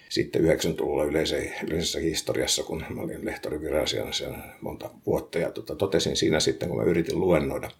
sitten 0.09 0.41
90-luvulla 0.41 1.03
yleise, 1.03 1.53
yleisessä 1.67 1.99
historiassa, 1.99 2.63
kun 2.63 2.85
mä 2.89 3.01
olin 3.01 3.25
lehtori 3.25 3.61
virasiana 3.61 4.11
siellä 4.11 4.37
monta 4.61 4.89
vuotta. 5.05 5.39
Ja 5.39 5.51
tota, 5.51 5.75
totesin 5.75 6.15
siinä 6.15 6.39
sitten, 6.39 6.69
kun 6.69 6.77
mä 6.77 6.83
yritin 6.83 7.19
luennoida, 7.19 7.71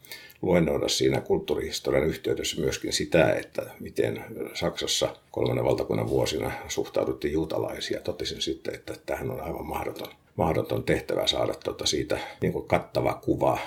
luennoida 0.42 0.88
siinä 0.88 1.22
kulttuurihistorian 1.22 2.08
yhteydessä 2.08 2.62
myöskin 2.62 2.94
sitä, 2.94 3.34
että 3.34 3.62
miten 3.80 4.24
Saksassa 4.54 5.16
kolmannen 5.32 5.66
valtakunnan 5.66 6.10
vuosina 6.10 6.52
suhtauduttiin 6.68 7.34
juutalaisia. 7.34 8.00
Totesin 8.00 8.42
sitten, 8.42 8.76
että 8.76 8.94
tähän 9.06 9.32
on 9.32 9.42
aivan 9.42 9.66
mahdoton, 9.66 10.08
mahdoton 10.38 10.84
tehtävä 10.84 11.28
saada 11.28 11.54
tota 11.54 11.86
siitä 11.86 12.20
niin 12.42 12.54
kuin 12.54 12.68
kattava 12.68 13.14
kuva 13.14 13.60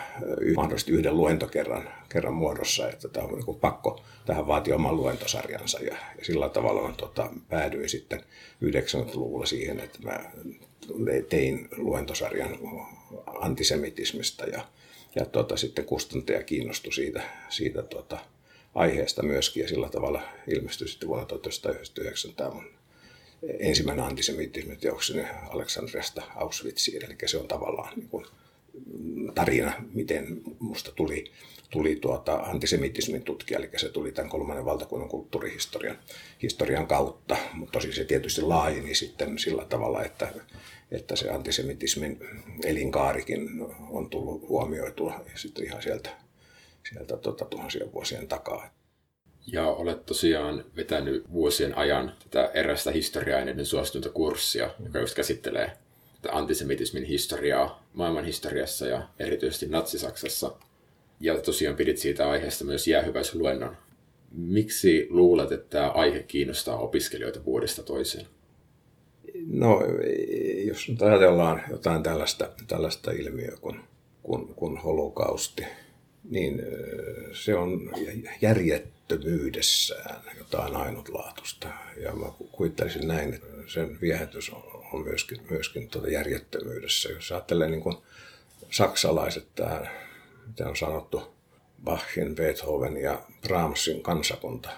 mahdollisesti 0.56 0.92
yhden 0.92 1.16
luentokerran 1.16 1.88
kerran 2.08 2.34
muodossa, 2.34 2.88
että 2.88 3.08
tämä 3.08 3.26
on 3.26 3.34
niin 3.34 3.44
kuin 3.44 3.60
pakko 3.60 4.00
tähän 4.26 4.46
vaatii 4.46 4.72
oman 4.72 4.96
luentosarjansa. 4.96 5.78
Ja, 5.78 5.96
ja 6.18 6.24
sillä 6.24 6.48
tavalla 6.48 6.88
mä, 6.88 6.94
tota, 6.96 7.30
päädyin 7.48 7.88
sitten 7.88 8.20
90-luvulla 8.64 9.46
siihen, 9.46 9.80
että 9.80 9.98
mä 10.02 10.20
tein 11.28 11.68
luentosarjan 11.76 12.58
antisemitismistä 13.26 14.44
ja, 14.44 14.64
ja 15.14 15.26
tota, 15.26 15.56
sitten 15.56 15.84
kustantaja 15.84 16.42
kiinnostui 16.42 16.92
siitä, 16.92 17.22
siitä 17.48 17.82
tota, 17.82 18.18
aiheesta 18.74 19.22
myöskin 19.22 19.62
ja 19.62 19.68
sillä 19.68 19.88
tavalla 19.88 20.22
ilmestyi 20.46 20.88
sitten 20.88 21.08
vuonna 21.08 21.26
1999 21.26 22.32
tämä 22.36 22.50
mun 22.50 22.79
ensimmäinen 23.42 24.04
antisemitismiteokseni 24.04 25.24
Aleksandriasta 25.50 26.22
Auschwitziin, 26.36 27.04
eli 27.04 27.16
se 27.26 27.38
on 27.38 27.48
tavallaan 27.48 27.92
niin 27.96 28.08
kuin 28.08 28.26
tarina, 29.34 29.72
miten 29.92 30.40
musta 30.58 30.92
tuli, 30.92 31.32
tuli 31.70 31.96
tuota 31.96 32.34
antisemitismin 32.34 33.22
tutkija, 33.22 33.58
eli 33.58 33.70
se 33.76 33.88
tuli 33.88 34.12
tämän 34.12 34.30
kolmannen 34.30 34.64
valtakunnan 34.64 35.08
kulttuurihistorian 35.08 35.98
historian 36.42 36.86
kautta, 36.86 37.36
mutta 37.54 37.72
tosi 37.72 37.92
se 37.92 38.04
tietysti 38.04 38.42
laajeni 38.42 38.94
sitten 38.94 39.38
sillä 39.38 39.64
tavalla, 39.64 40.04
että, 40.04 40.32
että 40.90 41.16
se 41.16 41.30
antisemitismin 41.30 42.18
elinkaarikin 42.64 43.48
on 43.90 44.10
tullut 44.10 44.48
huomioitua 44.48 45.24
sitten 45.34 45.64
ihan 45.64 45.82
sieltä, 45.82 46.10
sieltä 46.90 47.16
tota, 47.16 47.44
tuhansien 47.44 47.92
vuosien 47.92 48.28
takaa. 48.28 48.79
Ja 49.46 49.66
olet 49.66 50.06
tosiaan 50.06 50.64
vetänyt 50.76 51.32
vuosien 51.32 51.78
ajan 51.78 52.12
tätä 52.22 52.50
erästä 52.54 52.90
historia-aineiden 52.90 53.66
suostunta 53.66 54.08
kurssia, 54.08 54.70
joka 54.84 54.98
just 54.98 55.14
käsittelee 55.14 55.72
antisemitismin 56.32 57.04
historiaa 57.04 57.86
maailman 57.92 58.24
historiassa 58.24 58.86
ja 58.86 59.08
erityisesti 59.18 59.66
Natsi-Saksassa. 59.66 60.52
Ja 61.20 61.40
tosiaan 61.40 61.76
pidit 61.76 61.98
siitä 61.98 62.30
aiheesta 62.30 62.64
myös 62.64 62.88
jäähyväisluennon. 62.88 63.76
Miksi 64.32 65.06
luulet, 65.10 65.52
että 65.52 65.70
tämä 65.70 65.90
aihe 65.90 66.22
kiinnostaa 66.22 66.78
opiskelijoita 66.78 67.44
vuodesta 67.44 67.82
toiseen? 67.82 68.26
No, 69.46 69.80
jos 70.66 70.88
nyt 70.88 71.02
ajatellaan 71.02 71.62
jotain 71.70 72.02
tällaista, 72.02 72.48
tällaista 72.68 73.10
ilmiöä 73.10 73.56
kuin, 73.60 73.80
kuin, 74.22 74.54
kuin 74.54 74.76
holokausti, 74.76 75.66
niin 76.30 76.62
se 77.32 77.54
on 77.54 77.90
järjettömyydessään 78.40 80.22
jotain 80.38 80.76
ainutlaatuista. 80.76 81.68
Ja 81.96 82.12
mä 82.12 82.26
kuittaisin 82.52 83.08
näin, 83.08 83.34
että 83.34 83.46
sen 83.66 84.00
viehätys 84.00 84.50
on 84.92 85.04
myöskin, 85.04 85.38
myöskin 85.50 85.88
tuota 85.88 86.08
järjettömyydessä. 86.08 87.08
Jos 87.08 87.32
ajattelee 87.32 87.68
niin 87.68 87.82
kuin 87.82 87.96
saksalaiset, 88.70 89.46
tämä, 89.54 89.86
mitä 90.46 90.68
on 90.68 90.76
sanottu, 90.76 91.22
Bachin, 91.84 92.34
Beethoven 92.34 92.96
ja 92.96 93.22
Brahmsin 93.42 94.02
kansakunta, 94.02 94.70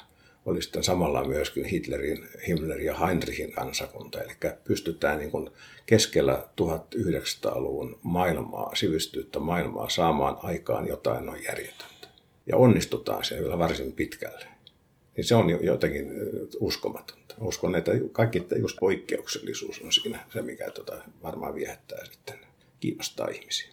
oli 0.46 0.62
sitten 0.62 0.84
samalla 0.84 1.24
myöskin 1.24 1.64
Hitlerin, 1.64 2.28
Himmlerin 2.48 2.86
ja 2.86 2.94
Heinrichin 2.94 3.52
kansakunta. 3.52 4.22
Eli 4.22 4.32
pystytään 4.64 5.18
niin 5.18 5.30
kuin 5.30 5.50
keskellä 5.86 6.48
1900-luvun 6.60 7.98
maailmaa, 8.02 8.74
sivistyyttä 8.74 9.38
maailmaa 9.38 9.88
saamaan 9.88 10.36
aikaan 10.42 10.88
jotain 10.88 11.26
noin 11.26 11.44
järjetöntä. 11.44 12.08
Ja 12.46 12.56
onnistutaan 12.56 13.24
siellä 13.24 13.44
vielä 13.44 13.58
varsin 13.58 13.92
pitkälle. 13.92 14.46
Niin 15.16 15.24
se 15.24 15.34
on 15.34 15.50
jotenkin 15.64 16.10
uskomatonta. 16.60 17.34
Uskon, 17.40 17.74
että 17.74 17.92
kaikki 18.12 18.46
just 18.58 18.76
poikkeuksellisuus 18.80 19.80
on 19.82 19.92
siinä 19.92 20.18
se, 20.32 20.42
mikä 20.42 20.70
tota 20.70 21.02
varmaan 21.22 21.54
viehättää 21.54 22.04
sitten, 22.04 22.38
kiinnostaa 22.80 23.28
ihmisiä. 23.28 23.68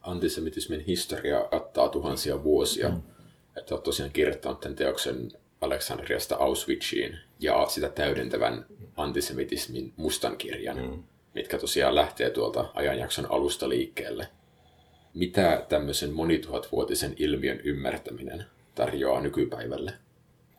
Antisemitismin 0.00 0.80
historia 0.80 1.44
kattaa 1.50 1.88
tuhansia 1.88 2.44
vuosia. 2.44 2.88
Mm. 2.88 3.02
että 3.56 3.74
olet 3.74 3.84
tosiaan 3.84 4.12
kirjoittanut 4.12 4.60
tämän 4.60 4.76
teoksen 4.76 5.32
Aleksandriasta 5.60 6.36
Auschwitziin 6.36 7.18
ja 7.40 7.66
sitä 7.68 7.88
täydentävän 7.88 8.66
antisemitismin 8.96 9.92
mustan 9.96 10.36
kirjan, 10.36 10.76
mm. 10.76 11.02
mitkä 11.34 11.58
tosiaan 11.58 11.94
lähtee 11.94 12.30
tuolta 12.30 12.70
ajanjakson 12.74 13.26
alusta 13.30 13.68
liikkeelle. 13.68 14.28
Mitä 15.14 15.66
tämmöisen 15.68 16.12
monituhatvuotisen 16.12 17.14
ilmiön 17.16 17.60
ymmärtäminen 17.64 18.44
tarjoaa 18.74 19.20
nykypäivälle? 19.20 19.92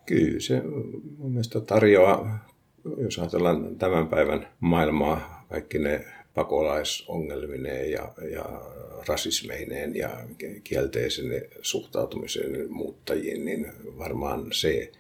Kyllä 0.05 0.39
se 0.39 0.61
mun 1.17 1.31
mielestä 1.31 1.61
tarjoaa, 1.61 2.45
jos 2.97 3.19
ajatellaan 3.19 3.75
tämän 3.77 4.07
päivän 4.07 4.47
maailmaa, 4.59 5.45
kaikki 5.49 5.79
ne 5.79 6.05
pakolaisongelmineen 6.33 7.91
ja, 7.91 8.13
ja 8.31 8.45
rasismeineen 9.07 9.95
ja 9.95 10.09
kielteisen 10.63 11.47
suhtautumisen 11.61 12.71
muuttajiin, 12.71 13.45
niin 13.45 13.67
varmaan 13.97 14.47
se, 14.51 14.91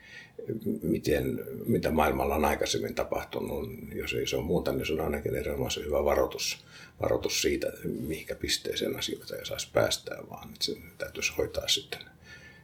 miten, 0.81 1.39
mitä 1.65 1.91
maailmalla 1.91 2.35
on 2.35 2.45
aikaisemmin 2.45 2.95
tapahtunut, 2.95 3.69
jos 3.95 4.13
ei 4.13 4.27
se 4.27 4.35
ole 4.35 4.45
muuta, 4.45 4.71
niin 4.71 4.85
se 4.85 4.93
on 4.93 5.01
ainakin 5.01 5.35
erinomaisen 5.35 5.85
hyvä 5.85 6.05
varoitus, 6.05 6.65
varoitus 7.01 7.41
siitä, 7.41 7.67
mihinkä 7.83 8.35
pisteeseen 8.35 8.95
asioita 8.95 9.35
ei 9.35 9.45
saisi 9.45 9.67
päästää, 9.73 10.17
vaan 10.29 10.49
että 10.49 10.65
se 10.65 10.77
täytyisi 10.97 11.33
hoitaa 11.37 11.67
sitten 11.67 12.01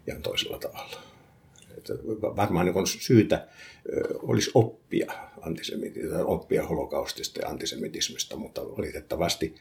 ihan 0.07 0.21
toisella 0.21 0.59
tavalla. 0.59 1.16
Että 1.94 2.36
varmaan 2.36 2.65
niin 2.65 2.88
syytä 2.88 3.48
olisi 4.24 4.51
oppia 4.53 5.13
oppia 6.25 6.67
holokaustista 6.67 7.41
ja 7.41 7.48
antisemitismistä, 7.48 8.36
mutta 8.36 8.62
valitettavasti 8.62 9.56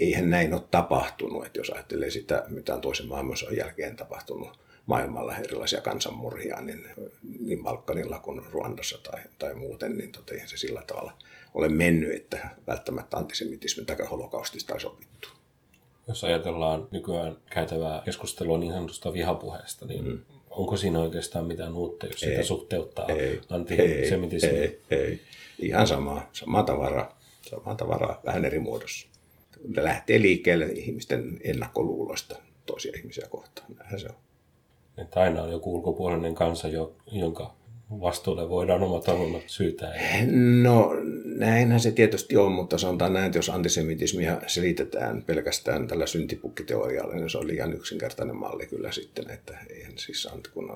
eihän 0.00 0.30
näin 0.30 0.54
ole 0.54 0.62
tapahtunut. 0.70 1.46
Että 1.46 1.60
jos 1.60 1.70
ajattelee 1.70 2.10
sitä, 2.10 2.44
mitä 2.48 2.74
on 2.74 2.80
toisen 2.80 3.08
maailmansodan 3.08 3.56
jälkeen 3.56 3.96
tapahtunut 3.96 4.58
maailmalla 4.86 5.36
erilaisia 5.36 5.80
kansanmurhia, 5.80 6.60
niin, 6.60 6.84
niin 7.40 7.62
Balkanilla 7.62 8.18
kuin 8.18 8.42
Ruandassa 8.50 8.98
tai, 8.98 9.20
tai 9.38 9.54
muuten, 9.54 9.98
niin 9.98 10.12
tota, 10.12 10.34
eihän 10.34 10.48
se 10.48 10.56
sillä 10.56 10.82
tavalla 10.86 11.12
ole 11.54 11.68
mennyt, 11.68 12.14
että 12.16 12.48
välttämättä 12.66 13.16
antisemitismin 13.16 13.86
tai 13.86 13.96
holokaustista 14.10 14.72
olisi 14.72 14.86
opittu. 14.86 15.28
Jos 16.08 16.24
ajatellaan 16.24 16.88
nykyään 16.90 17.36
käytävää 17.50 18.02
keskustelua 18.04 18.58
niin 18.58 18.72
sanotusta 18.72 19.12
vihapuheesta, 19.12 19.86
niin 19.86 20.04
mm 20.04 20.20
onko 20.50 20.76
siinä 20.76 21.00
oikeastaan 21.00 21.46
mitään 21.46 21.76
uutta, 21.76 22.06
jos 22.06 22.22
ei, 22.22 22.30
sitä 22.30 22.42
suhteuttaa 22.42 23.06
ei, 23.06 23.40
antisemitismiin? 23.48 24.56
Ei, 24.56 24.80
ei, 24.90 24.98
ei. 24.98 25.20
Ihan 25.58 25.86
sama, 25.86 26.28
sama 26.32 26.62
tavara, 26.62 27.12
sama 27.42 27.74
tavara, 27.74 28.20
vähän 28.24 28.44
eri 28.44 28.58
muodossa. 28.58 29.08
Ne 29.68 29.84
lähtee 29.84 30.20
liikkeelle 30.22 30.66
ihmisten 30.66 31.40
ennakkoluuloista 31.44 32.36
toisia 32.66 32.92
ihmisiä 32.96 33.26
kohtaan. 33.30 33.74
Näinhän 33.78 34.00
se 34.00 34.08
on. 34.08 34.14
Että 34.98 35.20
aina 35.20 35.42
on 35.42 35.52
joku 35.52 35.74
ulkopuolinen 35.74 36.34
kansa, 36.34 36.68
jonka 37.12 37.54
vastuulle 37.90 38.48
voidaan 38.48 38.82
omat 38.82 39.08
ongelmat 39.08 39.42
syytää? 39.46 39.94
No 40.62 40.92
näinhän 41.24 41.80
se 41.80 41.90
tietysti 41.90 42.36
on, 42.36 42.52
mutta 42.52 42.78
sanotaan 42.78 43.12
näin, 43.12 43.26
että 43.26 43.38
jos 43.38 43.48
antisemitismia 43.50 44.40
selitetään 44.46 45.22
pelkästään 45.22 45.88
tällä 45.88 46.06
syntipukkiteorialla, 46.06 47.14
niin 47.14 47.30
se 47.30 47.38
on 47.38 47.46
liian 47.46 47.72
yksinkertainen 47.72 48.36
malli 48.36 48.66
kyllä 48.66 48.92
sitten, 48.92 49.30
että 49.30 49.58
eihän 49.70 49.92
siis 49.96 50.28
kun 50.54 50.72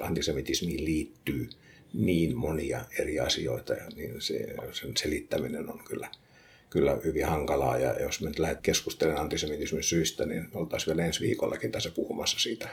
antisemitismiin 0.00 0.84
liittyy 0.84 1.48
niin 1.94 2.36
monia 2.36 2.84
eri 2.98 3.20
asioita, 3.20 3.74
niin 3.96 4.14
se, 4.18 4.56
sen 4.72 4.96
selittäminen 4.96 5.70
on 5.70 5.80
kyllä 5.84 6.08
kyllä 6.70 6.98
hyvin 7.04 7.26
hankalaa. 7.26 7.78
Ja 7.78 8.00
jos 8.00 8.20
me 8.20 8.28
nyt 8.28 8.38
lähdet 8.38 8.60
keskustelemaan 8.60 9.22
antisemitismin 9.22 9.82
syistä, 9.82 10.26
niin 10.26 10.48
oltaisiin 10.54 10.96
vielä 10.96 11.06
ensi 11.06 11.20
viikollakin 11.20 11.72
tässä 11.72 11.90
puhumassa 11.90 12.38
siitä, 12.38 12.68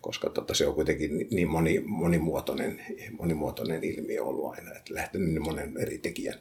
koska 0.00 0.30
tota, 0.30 0.54
se 0.54 0.66
on 0.66 0.74
kuitenkin 0.74 1.28
niin 1.30 1.48
moni, 1.48 1.80
monimuotoinen, 1.86 2.82
monimuotoinen 3.18 3.84
ilmiö 3.84 4.24
ollut 4.24 4.54
aina, 4.54 4.74
että 4.76 4.94
lähtenyt 4.94 5.28
niin 5.28 5.42
monen 5.42 5.76
eri 5.78 5.98
tekijän, 5.98 6.38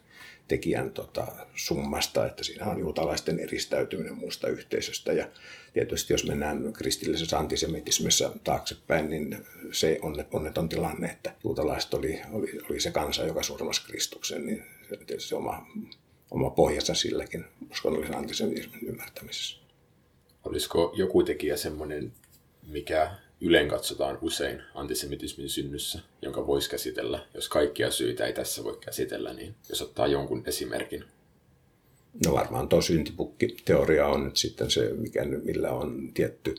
tekijän 0.48 0.92
tota, 0.92 1.28
summasta, 1.56 2.26
että 2.26 2.44
siinä 2.44 2.66
on 2.66 2.80
juutalaisten 2.80 3.40
eristäytyminen 3.40 4.18
muusta 4.18 4.48
yhteisöstä 4.48 5.14
ja 5.14 5.28
tietysti 5.74 6.14
jos 6.14 6.28
mennään 6.28 6.74
kristillisessä 6.74 7.40
antisemitismissä 7.40 8.32
taaksepäin, 8.44 9.10
niin 9.10 9.46
se 9.72 10.00
onneton 10.32 10.70
tilanne, 10.70 11.08
että 11.08 11.36
juutalaiset 11.44 11.94
oli, 11.94 12.22
oli, 12.32 12.60
oli 12.70 12.80
se 12.80 12.92
kansa, 12.92 13.26
joka 13.26 13.44
surmasi 13.44 13.88
Kristuksen, 13.88 14.46
niin 14.46 14.64
se 14.90 14.98
tietysti 14.98 15.36
oma 15.36 15.68
oma 16.32 16.50
pohjansa 16.50 16.94
silläkin 16.94 17.46
uskonnollisen 17.72 18.18
antisemitismin 18.18 18.88
ymmärtämisessä. 18.88 19.58
Olisiko 20.46 20.94
joku 20.96 21.24
tekijä 21.24 21.58
semmoinen, 21.58 22.14
mikä 22.68 23.12
yleen 23.42 23.68
katsotaan 23.68 24.18
usein 24.22 24.62
antisemitismin 24.76 25.50
synnyssä, 25.50 26.00
jonka 26.22 26.48
voisi 26.48 26.70
käsitellä, 26.70 27.26
jos 27.34 27.50
kaikkia 27.50 27.92
syitä 27.92 28.26
ei 28.26 28.34
tässä 28.34 28.64
voi 28.64 28.78
käsitellä, 28.82 29.34
niin 29.34 29.56
jos 29.70 29.82
ottaa 29.82 30.08
jonkun 30.08 30.44
esimerkin. 30.46 31.04
No 32.26 32.34
varmaan 32.34 32.70
tuo 32.70 32.82
syntipukki-teoria 32.82 34.08
on 34.08 34.26
nyt 34.26 34.38
sitten 34.38 34.72
se, 34.72 34.94
mikä, 34.94 35.26
millä 35.26 35.72
on 35.72 36.14
tietty 36.14 36.56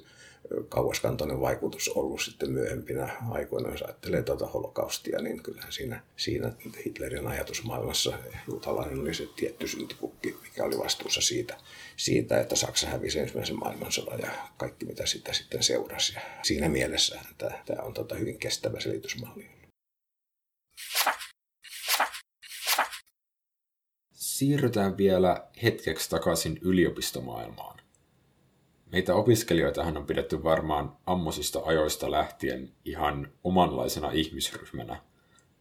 kauaskantoinen 0.69 1.41
vaikutus 1.41 1.89
ollut 1.89 2.23
sitten 2.23 2.51
myöhempinä 2.51 3.17
aikoina. 3.31 3.71
Jos 3.71 3.83
ajattelee 3.83 4.23
tuota 4.23 4.47
holokaustia, 4.47 5.23
niin 5.23 5.43
kyllähän 5.43 5.73
siinä, 5.73 6.03
siinä 6.17 6.53
Hitlerin 6.87 7.27
ajatusmaailmassa 7.27 8.19
juutalainen 8.49 9.01
oli 9.01 9.15
se 9.15 9.29
tietty 9.37 9.69
syntipukki, 9.69 10.37
mikä 10.43 10.65
oli 10.65 10.79
vastuussa 10.79 11.21
siitä, 11.21 11.57
siitä 11.97 12.41
että 12.41 12.57
Saksa 12.57 12.87
hävisi 12.87 13.19
ensimmäisen 13.19 13.59
maailmansodan 13.59 14.21
ja 14.21 14.31
kaikki 14.57 14.87
mitä 14.87 15.07
sitä 15.07 15.33
sitten 15.33 15.63
seurasi. 15.63 16.15
Ja 16.15 16.21
siinä 16.43 16.69
mielessä 16.69 17.21
tämä, 17.39 17.63
tämä 17.67 17.83
on 17.83 17.95
tota 17.95 18.15
hyvin 18.15 18.39
kestävä 18.39 18.81
selitysmalli. 18.81 19.51
Siirrytään 24.13 24.97
vielä 24.97 25.49
hetkeksi 25.63 26.11
takaisin 26.11 26.59
yliopistomaailmaan. 26.63 27.80
Meitä 28.93 29.15
opiskelijoitahan 29.15 29.97
on 29.97 30.07
pidetty 30.07 30.43
varmaan 30.43 30.97
ammosista 31.07 31.61
ajoista 31.65 32.11
lähtien 32.11 32.73
ihan 32.85 33.33
omanlaisena 33.45 34.11
ihmisryhmänä, 34.11 35.03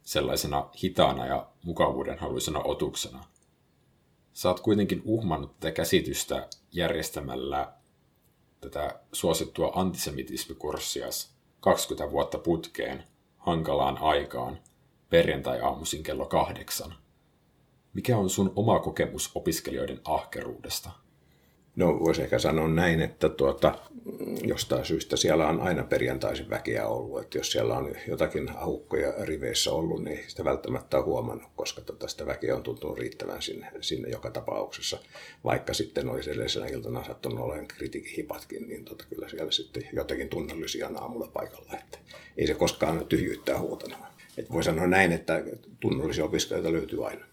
sellaisena 0.04 0.70
hitaana 0.84 1.26
ja 1.26 1.48
mukavuuden 1.64 2.20
haluisena 2.20 2.60
otuksena. 2.60 3.24
Oot 4.46 4.60
kuitenkin 4.60 5.02
uhmannut 5.06 5.60
tätä 5.60 5.72
käsitystä 5.72 6.48
järjestämällä 6.72 7.74
tätä 8.62 9.00
suosittua 9.14 9.72
antisemitismikurssia 9.76 11.08
20 11.60 12.12
vuotta 12.12 12.38
putkeen 12.38 13.04
hankalaan 13.38 13.98
aikaan 13.98 14.60
perjantai-aamuisin 15.10 16.04
kello 16.04 16.26
kahdeksan. 16.26 16.94
Mikä 17.94 18.18
on 18.18 18.30
sun 18.30 18.54
oma 18.56 18.80
kokemus 18.80 19.32
opiskelijoiden 19.36 20.02
ahkeruudesta? 20.04 20.92
No 21.80 22.00
voisi 22.00 22.22
ehkä 22.22 22.40
sanoa 22.40 22.68
näin, 22.68 23.02
että 23.02 23.30
tuota, 23.30 23.76
jostain 24.44 24.86
syystä 24.86 25.18
siellä 25.18 25.48
on 25.48 25.60
aina 25.60 25.84
perjantaisin 25.84 26.50
väkeä 26.50 26.88
ollut. 26.88 27.22
Että 27.22 27.38
jos 27.38 27.52
siellä 27.52 27.78
on 27.78 27.96
jotakin 28.08 28.50
aukkoja 28.56 29.14
riveissä 29.22 29.72
ollut, 29.72 30.04
niin 30.04 30.20
sitä 30.28 30.44
välttämättä 30.44 30.98
on 30.98 31.06
huomannut, 31.06 31.52
koska 31.56 31.82
tota 31.82 32.08
sitä 32.08 32.26
väkeä 32.26 32.56
on 32.56 32.64
tuntunut 32.64 32.98
riittävän 32.98 33.42
sinne, 33.42 33.68
sinne 33.82 34.10
joka 34.10 34.32
tapauksessa. 34.32 35.00
Vaikka 35.44 35.74
sitten 35.74 36.10
olisi 36.10 36.32
edellisenä 36.32 36.68
iltana 36.68 37.04
sattunut 37.04 37.40
olemaan 37.40 37.68
kritiikihipatkin, 37.68 38.68
niin 38.68 38.86
tota, 38.86 39.06
kyllä 39.10 39.30
siellä 39.30 39.52
sitten 39.52 39.84
jotakin 39.94 40.30
tunnellisia 40.30 40.90
aamulla 40.96 41.28
paikalla. 41.34 41.74
Että 41.74 41.98
ei 42.38 42.48
se 42.48 42.54
koskaan 42.54 43.06
tyhjyyttää 43.06 43.60
huutanut. 43.60 44.00
Et 44.38 44.52
voi 44.52 44.64
sanoa 44.64 44.88
näin, 44.88 45.12
että 45.12 45.44
tunnollisia 45.80 46.26
opiskelijoita 46.26 46.74
löytyy 46.74 47.08
aina. 47.08 47.26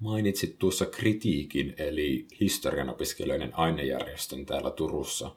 Mainitsit 0.00 0.58
tuossa 0.58 0.86
kritiikin, 0.86 1.74
eli 1.76 2.26
historian 2.40 2.90
opiskelijoiden 2.90 3.58
ainejärjestön 3.58 4.46
täällä 4.46 4.70
Turussa. 4.70 5.36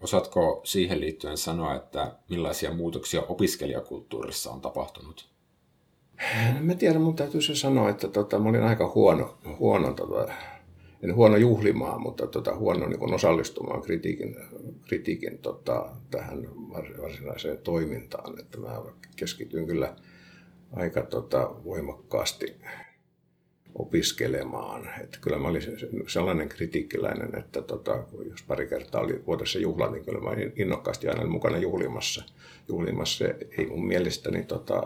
Osaatko 0.00 0.60
siihen 0.64 1.00
liittyen 1.00 1.36
sanoa, 1.36 1.74
että 1.74 2.16
millaisia 2.30 2.74
muutoksia 2.74 3.22
opiskelijakulttuurissa 3.22 4.50
on 4.50 4.60
tapahtunut? 4.60 5.28
Mä 6.60 6.74
tiedän, 6.74 7.02
mun 7.02 7.16
täytyy 7.16 7.40
se 7.40 7.54
sanoa, 7.54 7.90
että 7.90 8.08
tota, 8.08 8.38
mä 8.38 8.48
olin 8.48 8.62
aika 8.62 8.92
huono, 8.94 9.38
huono 9.58 9.92
tota, 9.92 10.32
en 11.02 11.14
huono 11.14 11.36
juhlimaan, 11.36 12.02
mutta 12.02 12.26
tota, 12.26 12.56
huono 12.56 12.86
niin 12.86 13.14
osallistumaan 13.14 13.82
kritiikin, 13.82 14.36
kritiikin 14.88 15.38
tota, 15.38 15.90
tähän 16.10 16.48
varsinaiseen 17.02 17.58
toimintaan. 17.58 18.40
Että 18.40 18.58
mä 18.58 18.82
keskityin 19.16 19.66
kyllä 19.66 19.96
aika 20.72 21.02
tota, 21.02 21.54
voimakkaasti 21.64 22.56
opiskelemaan. 23.78 24.88
Että 25.00 25.18
kyllä 25.20 25.38
mä 25.38 25.48
olin 25.48 25.62
sellainen 26.08 26.48
kritiikkiläinen, 26.48 27.38
että 27.38 27.62
tota, 27.62 28.04
jos 28.30 28.42
pari 28.42 28.66
kertaa 28.66 29.00
oli 29.00 29.22
vuodessa 29.26 29.58
juhla, 29.58 29.90
niin 29.90 30.04
kyllä 30.04 30.20
mä 30.20 30.30
olin 30.30 30.52
innokkaasti 30.56 31.08
aina 31.08 31.26
mukana 31.26 31.58
juhlimassa. 31.58 32.22
juhlimassa. 32.68 33.24
Ei 33.58 33.66
mun 33.66 33.86
mielestäni, 33.86 34.44
tota, 34.44 34.82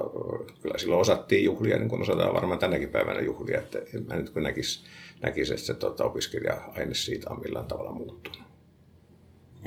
kyllä 0.63 0.79
silloin 0.79 1.01
osattiin 1.01 1.45
juhlia, 1.45 1.79
niin 1.79 1.89
kuin 1.89 2.03
osataan 2.03 2.35
varmaan 2.35 2.59
tänäkin 2.59 2.89
päivänä 2.89 3.21
juhlia. 3.21 3.59
Että 3.59 3.79
mä 4.09 4.17
nyt 4.17 4.31
kun 4.31 4.43
näkisi, 4.43 4.85
näkis, 5.23 5.51
että 5.51 5.67
se 5.67 5.75
tota, 5.75 6.05
opiskelija-aine 6.05 6.95
siitä 6.95 7.31
on 7.31 7.41
millään 7.41 7.67
tavalla 7.67 7.93
muuttunut. 7.93 8.43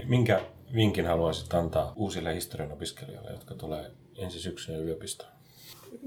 Minkä 0.08 0.42
vinkin 0.76 1.06
haluaisit 1.06 1.54
antaa 1.54 1.94
uusille 1.96 2.36
historian 2.36 2.72
opiskelijoille, 2.72 3.32
jotka 3.32 3.56
tulee 3.56 3.92
ensi 4.18 4.40
syksynä 4.40 4.78
yliopistoon? 4.78 5.32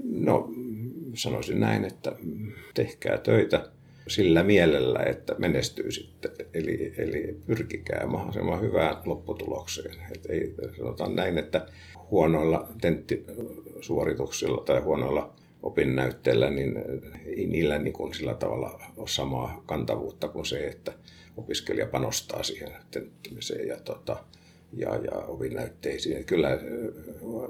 No 0.03 0.49
sanoisin 1.13 1.59
näin, 1.59 1.85
että 1.85 2.15
tehkää 2.73 3.17
töitä 3.17 3.69
sillä 4.07 4.43
mielellä, 4.43 4.99
että 4.99 5.35
menestyy 5.37 5.91
sitten. 5.91 6.31
Eli, 6.53 6.93
eli 6.97 7.37
pyrkikää 7.45 8.07
mahdollisimman 8.07 8.61
hyvään 8.61 8.95
lopputulokseen. 9.05 9.95
Et 10.15 10.25
ei, 10.29 10.55
sanotaan 10.77 11.15
näin, 11.15 11.37
että 11.37 11.65
huonoilla 12.11 12.67
tenttisuorituksilla 12.81 14.63
tai 14.65 14.79
huonoilla 14.79 15.33
opinnäytteillä, 15.63 16.49
niin 16.49 16.75
ei 17.25 17.47
niillä 17.47 17.77
niin 17.77 17.93
kuin 17.93 18.13
sillä 18.13 18.33
tavalla 18.33 18.81
ole 18.97 19.07
samaa 19.07 19.63
kantavuutta 19.65 20.27
kuin 20.27 20.45
se, 20.45 20.67
että 20.67 20.93
opiskelija 21.37 21.87
panostaa 21.87 22.43
siihen 22.43 22.71
tenttimiseen 22.91 23.67
ja 23.67 23.77
tota, 23.79 24.23
ja, 24.73 24.95
ja 24.95 25.11
opinnäytteisiin. 25.11 26.25
Kyllä 26.25 26.59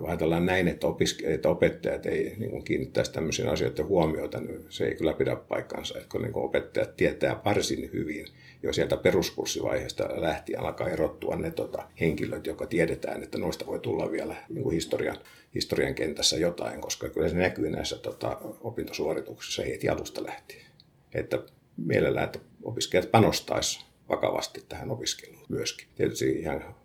ajatellaan 0.08 0.46
näin, 0.46 0.68
että, 0.68 0.88
opiske- 0.88 1.30
että 1.30 1.50
opettajat 1.50 2.06
ei 2.06 2.36
niin 2.38 2.64
kiinnittäisi 2.64 3.14
tämmöisiin 3.14 3.50
asioihin 3.50 3.88
huomiota, 3.88 4.40
niin 4.40 4.66
se 4.70 4.86
ei 4.86 4.96
kyllä 4.96 5.14
pidä 5.14 5.36
paikkansa. 5.36 5.98
Että 5.98 6.10
kun 6.12 6.22
niin 6.22 6.34
kuin 6.34 6.46
opettajat 6.46 6.96
tietää 6.98 7.42
varsin 7.46 7.90
hyvin 7.94 8.26
jo 8.64 8.74
sieltä 8.74 8.98
peruskurssivaiheesta 8.98 10.10
lähtien 10.16 10.60
alkaa 10.60 10.90
erottua 10.90 11.36
ne 11.36 11.52
tota, 11.52 11.84
henkilöt, 12.00 12.48
jotka 12.48 12.66
tiedetään, 12.66 13.24
että 13.24 13.38
noista 13.38 13.66
voi 13.66 13.80
tulla 13.80 14.12
vielä 14.12 14.36
niin 14.50 14.64
kuin 14.64 14.74
historian, 14.74 15.18
historian 15.56 15.96
kentässä 15.96 16.38
jotain, 16.38 16.82
koska 16.82 17.10
kyllä 17.10 17.30
se 17.30 17.36
näkyy 17.36 17.70
näissä 17.70 17.98
tota, 17.98 18.38
opintosuorituksissa 18.62 19.64
heti 19.64 19.90
alusta 19.90 20.24
lähtien. 20.24 20.66
Että 21.14 21.40
mielellään, 21.78 22.26
että 22.26 22.40
opiskelijat 22.64 23.12
panostaisi 23.12 23.86
vakavasti 24.10 24.64
tähän 24.70 24.92
opiskeluun 24.92 25.46
myöskin. 25.50 25.88
Tietysti 25.96 26.32
ihan 26.32 26.76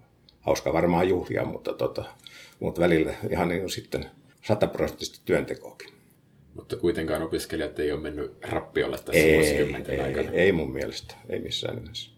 hauska 0.46 0.72
varmaan 0.72 1.09
juhlia, 1.09 1.44
mutta, 1.44 1.72
tota, 1.72 2.04
mutta 2.61 2.80
välillä 2.80 3.14
ihan 3.30 3.48
niin 3.48 3.70
sitten 3.70 4.11
sataprosenttisesti 4.42 5.20
työntekoakin. 5.24 5.88
Mutta 6.54 6.76
kuitenkaan 6.76 7.22
opiskelijat 7.22 7.78
ei 7.78 7.92
ole 7.92 8.00
mennyt 8.00 8.37
rappiolle 8.42 8.98
tässä 8.98 9.22
ei, 9.22 9.37
vuosikymmenten 9.37 9.94
ei, 9.94 10.00
aikana. 10.00 10.30
Ei 10.30 10.52
mun 10.52 10.72
mielestä, 10.72 11.14
ei 11.28 11.40
missään 11.40 11.76
nimessä. 11.76 12.11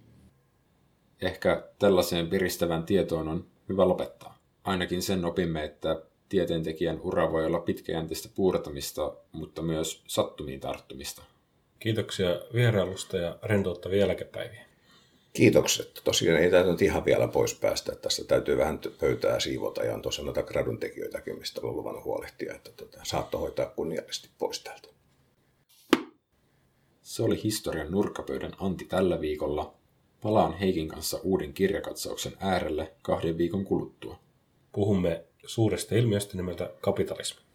Ehkä 1.23 1.65
tällaiseen 1.79 2.27
piristävän 2.27 2.85
tietoon 2.85 3.29
on 3.29 3.47
hyvä 3.69 3.89
lopettaa. 3.89 4.39
Ainakin 4.65 5.03
sen 5.03 5.25
opimme, 5.25 5.65
että 5.65 6.03
tieteentekijän 6.29 7.01
ura 7.01 7.33
voi 7.33 7.47
olla 7.47 7.59
pitkäjänteistä 7.59 8.29
puurtamista, 8.35 9.17
mutta 9.33 9.63
myös 9.63 10.05
sattumiin 10.07 10.61
tarttumista. 10.61 11.23
Kiitoksia 11.79 12.29
vierailusta 12.55 13.17
ja 13.17 13.39
rentouttavia 13.43 13.99
jälkepäiviä. 13.99 14.66
Kiitokset. 15.37 16.01
Tosiaan 16.05 16.43
ei 16.43 16.51
täytyy 16.51 16.73
nyt 16.73 16.83
ihan 16.83 17.05
vielä 17.05 17.29
pois 17.29 17.55
päästä. 17.55 17.93
Että 17.93 18.03
tässä 18.03 18.25
täytyy 18.25 18.57
vähän 18.57 18.79
pöytää 19.01 19.41
siivota 19.41 19.85
ja 19.85 19.95
on 19.95 20.03
tuossa 20.03 20.23
noita 20.23 20.43
gradun 20.43 20.79
tekijöitäkin, 20.79 21.39
mistä 21.39 21.61
olen 21.61 21.77
luvannut 21.77 22.05
huolehtia, 22.05 22.55
että 22.55 22.71
tota, 22.77 23.01
saatto 23.03 23.39
hoitaa 23.39 23.67
kunniallisesti 23.67 24.31
pois 24.39 24.61
täältä. 24.61 24.89
Se 27.03 27.23
oli 27.23 27.43
historian 27.43 27.91
nurkkapöydän 27.91 28.53
Antti 28.61 28.85
tällä 28.85 29.21
viikolla. 29.21 29.75
Palaan 30.23 30.59
Heikin 30.59 30.89
kanssa 30.89 31.21
uuden 31.23 31.53
kirjakatsauksen 31.53 32.33
äärelle 32.41 32.93
kahden 33.03 33.39
viikon 33.39 33.65
kuluttua. 33.65 34.21
Puhumme 34.73 35.25
suuresta 35.47 35.95
ilmiöstä 35.95 36.37
nimeltä 36.37 36.71
kapitalismi. 36.81 37.46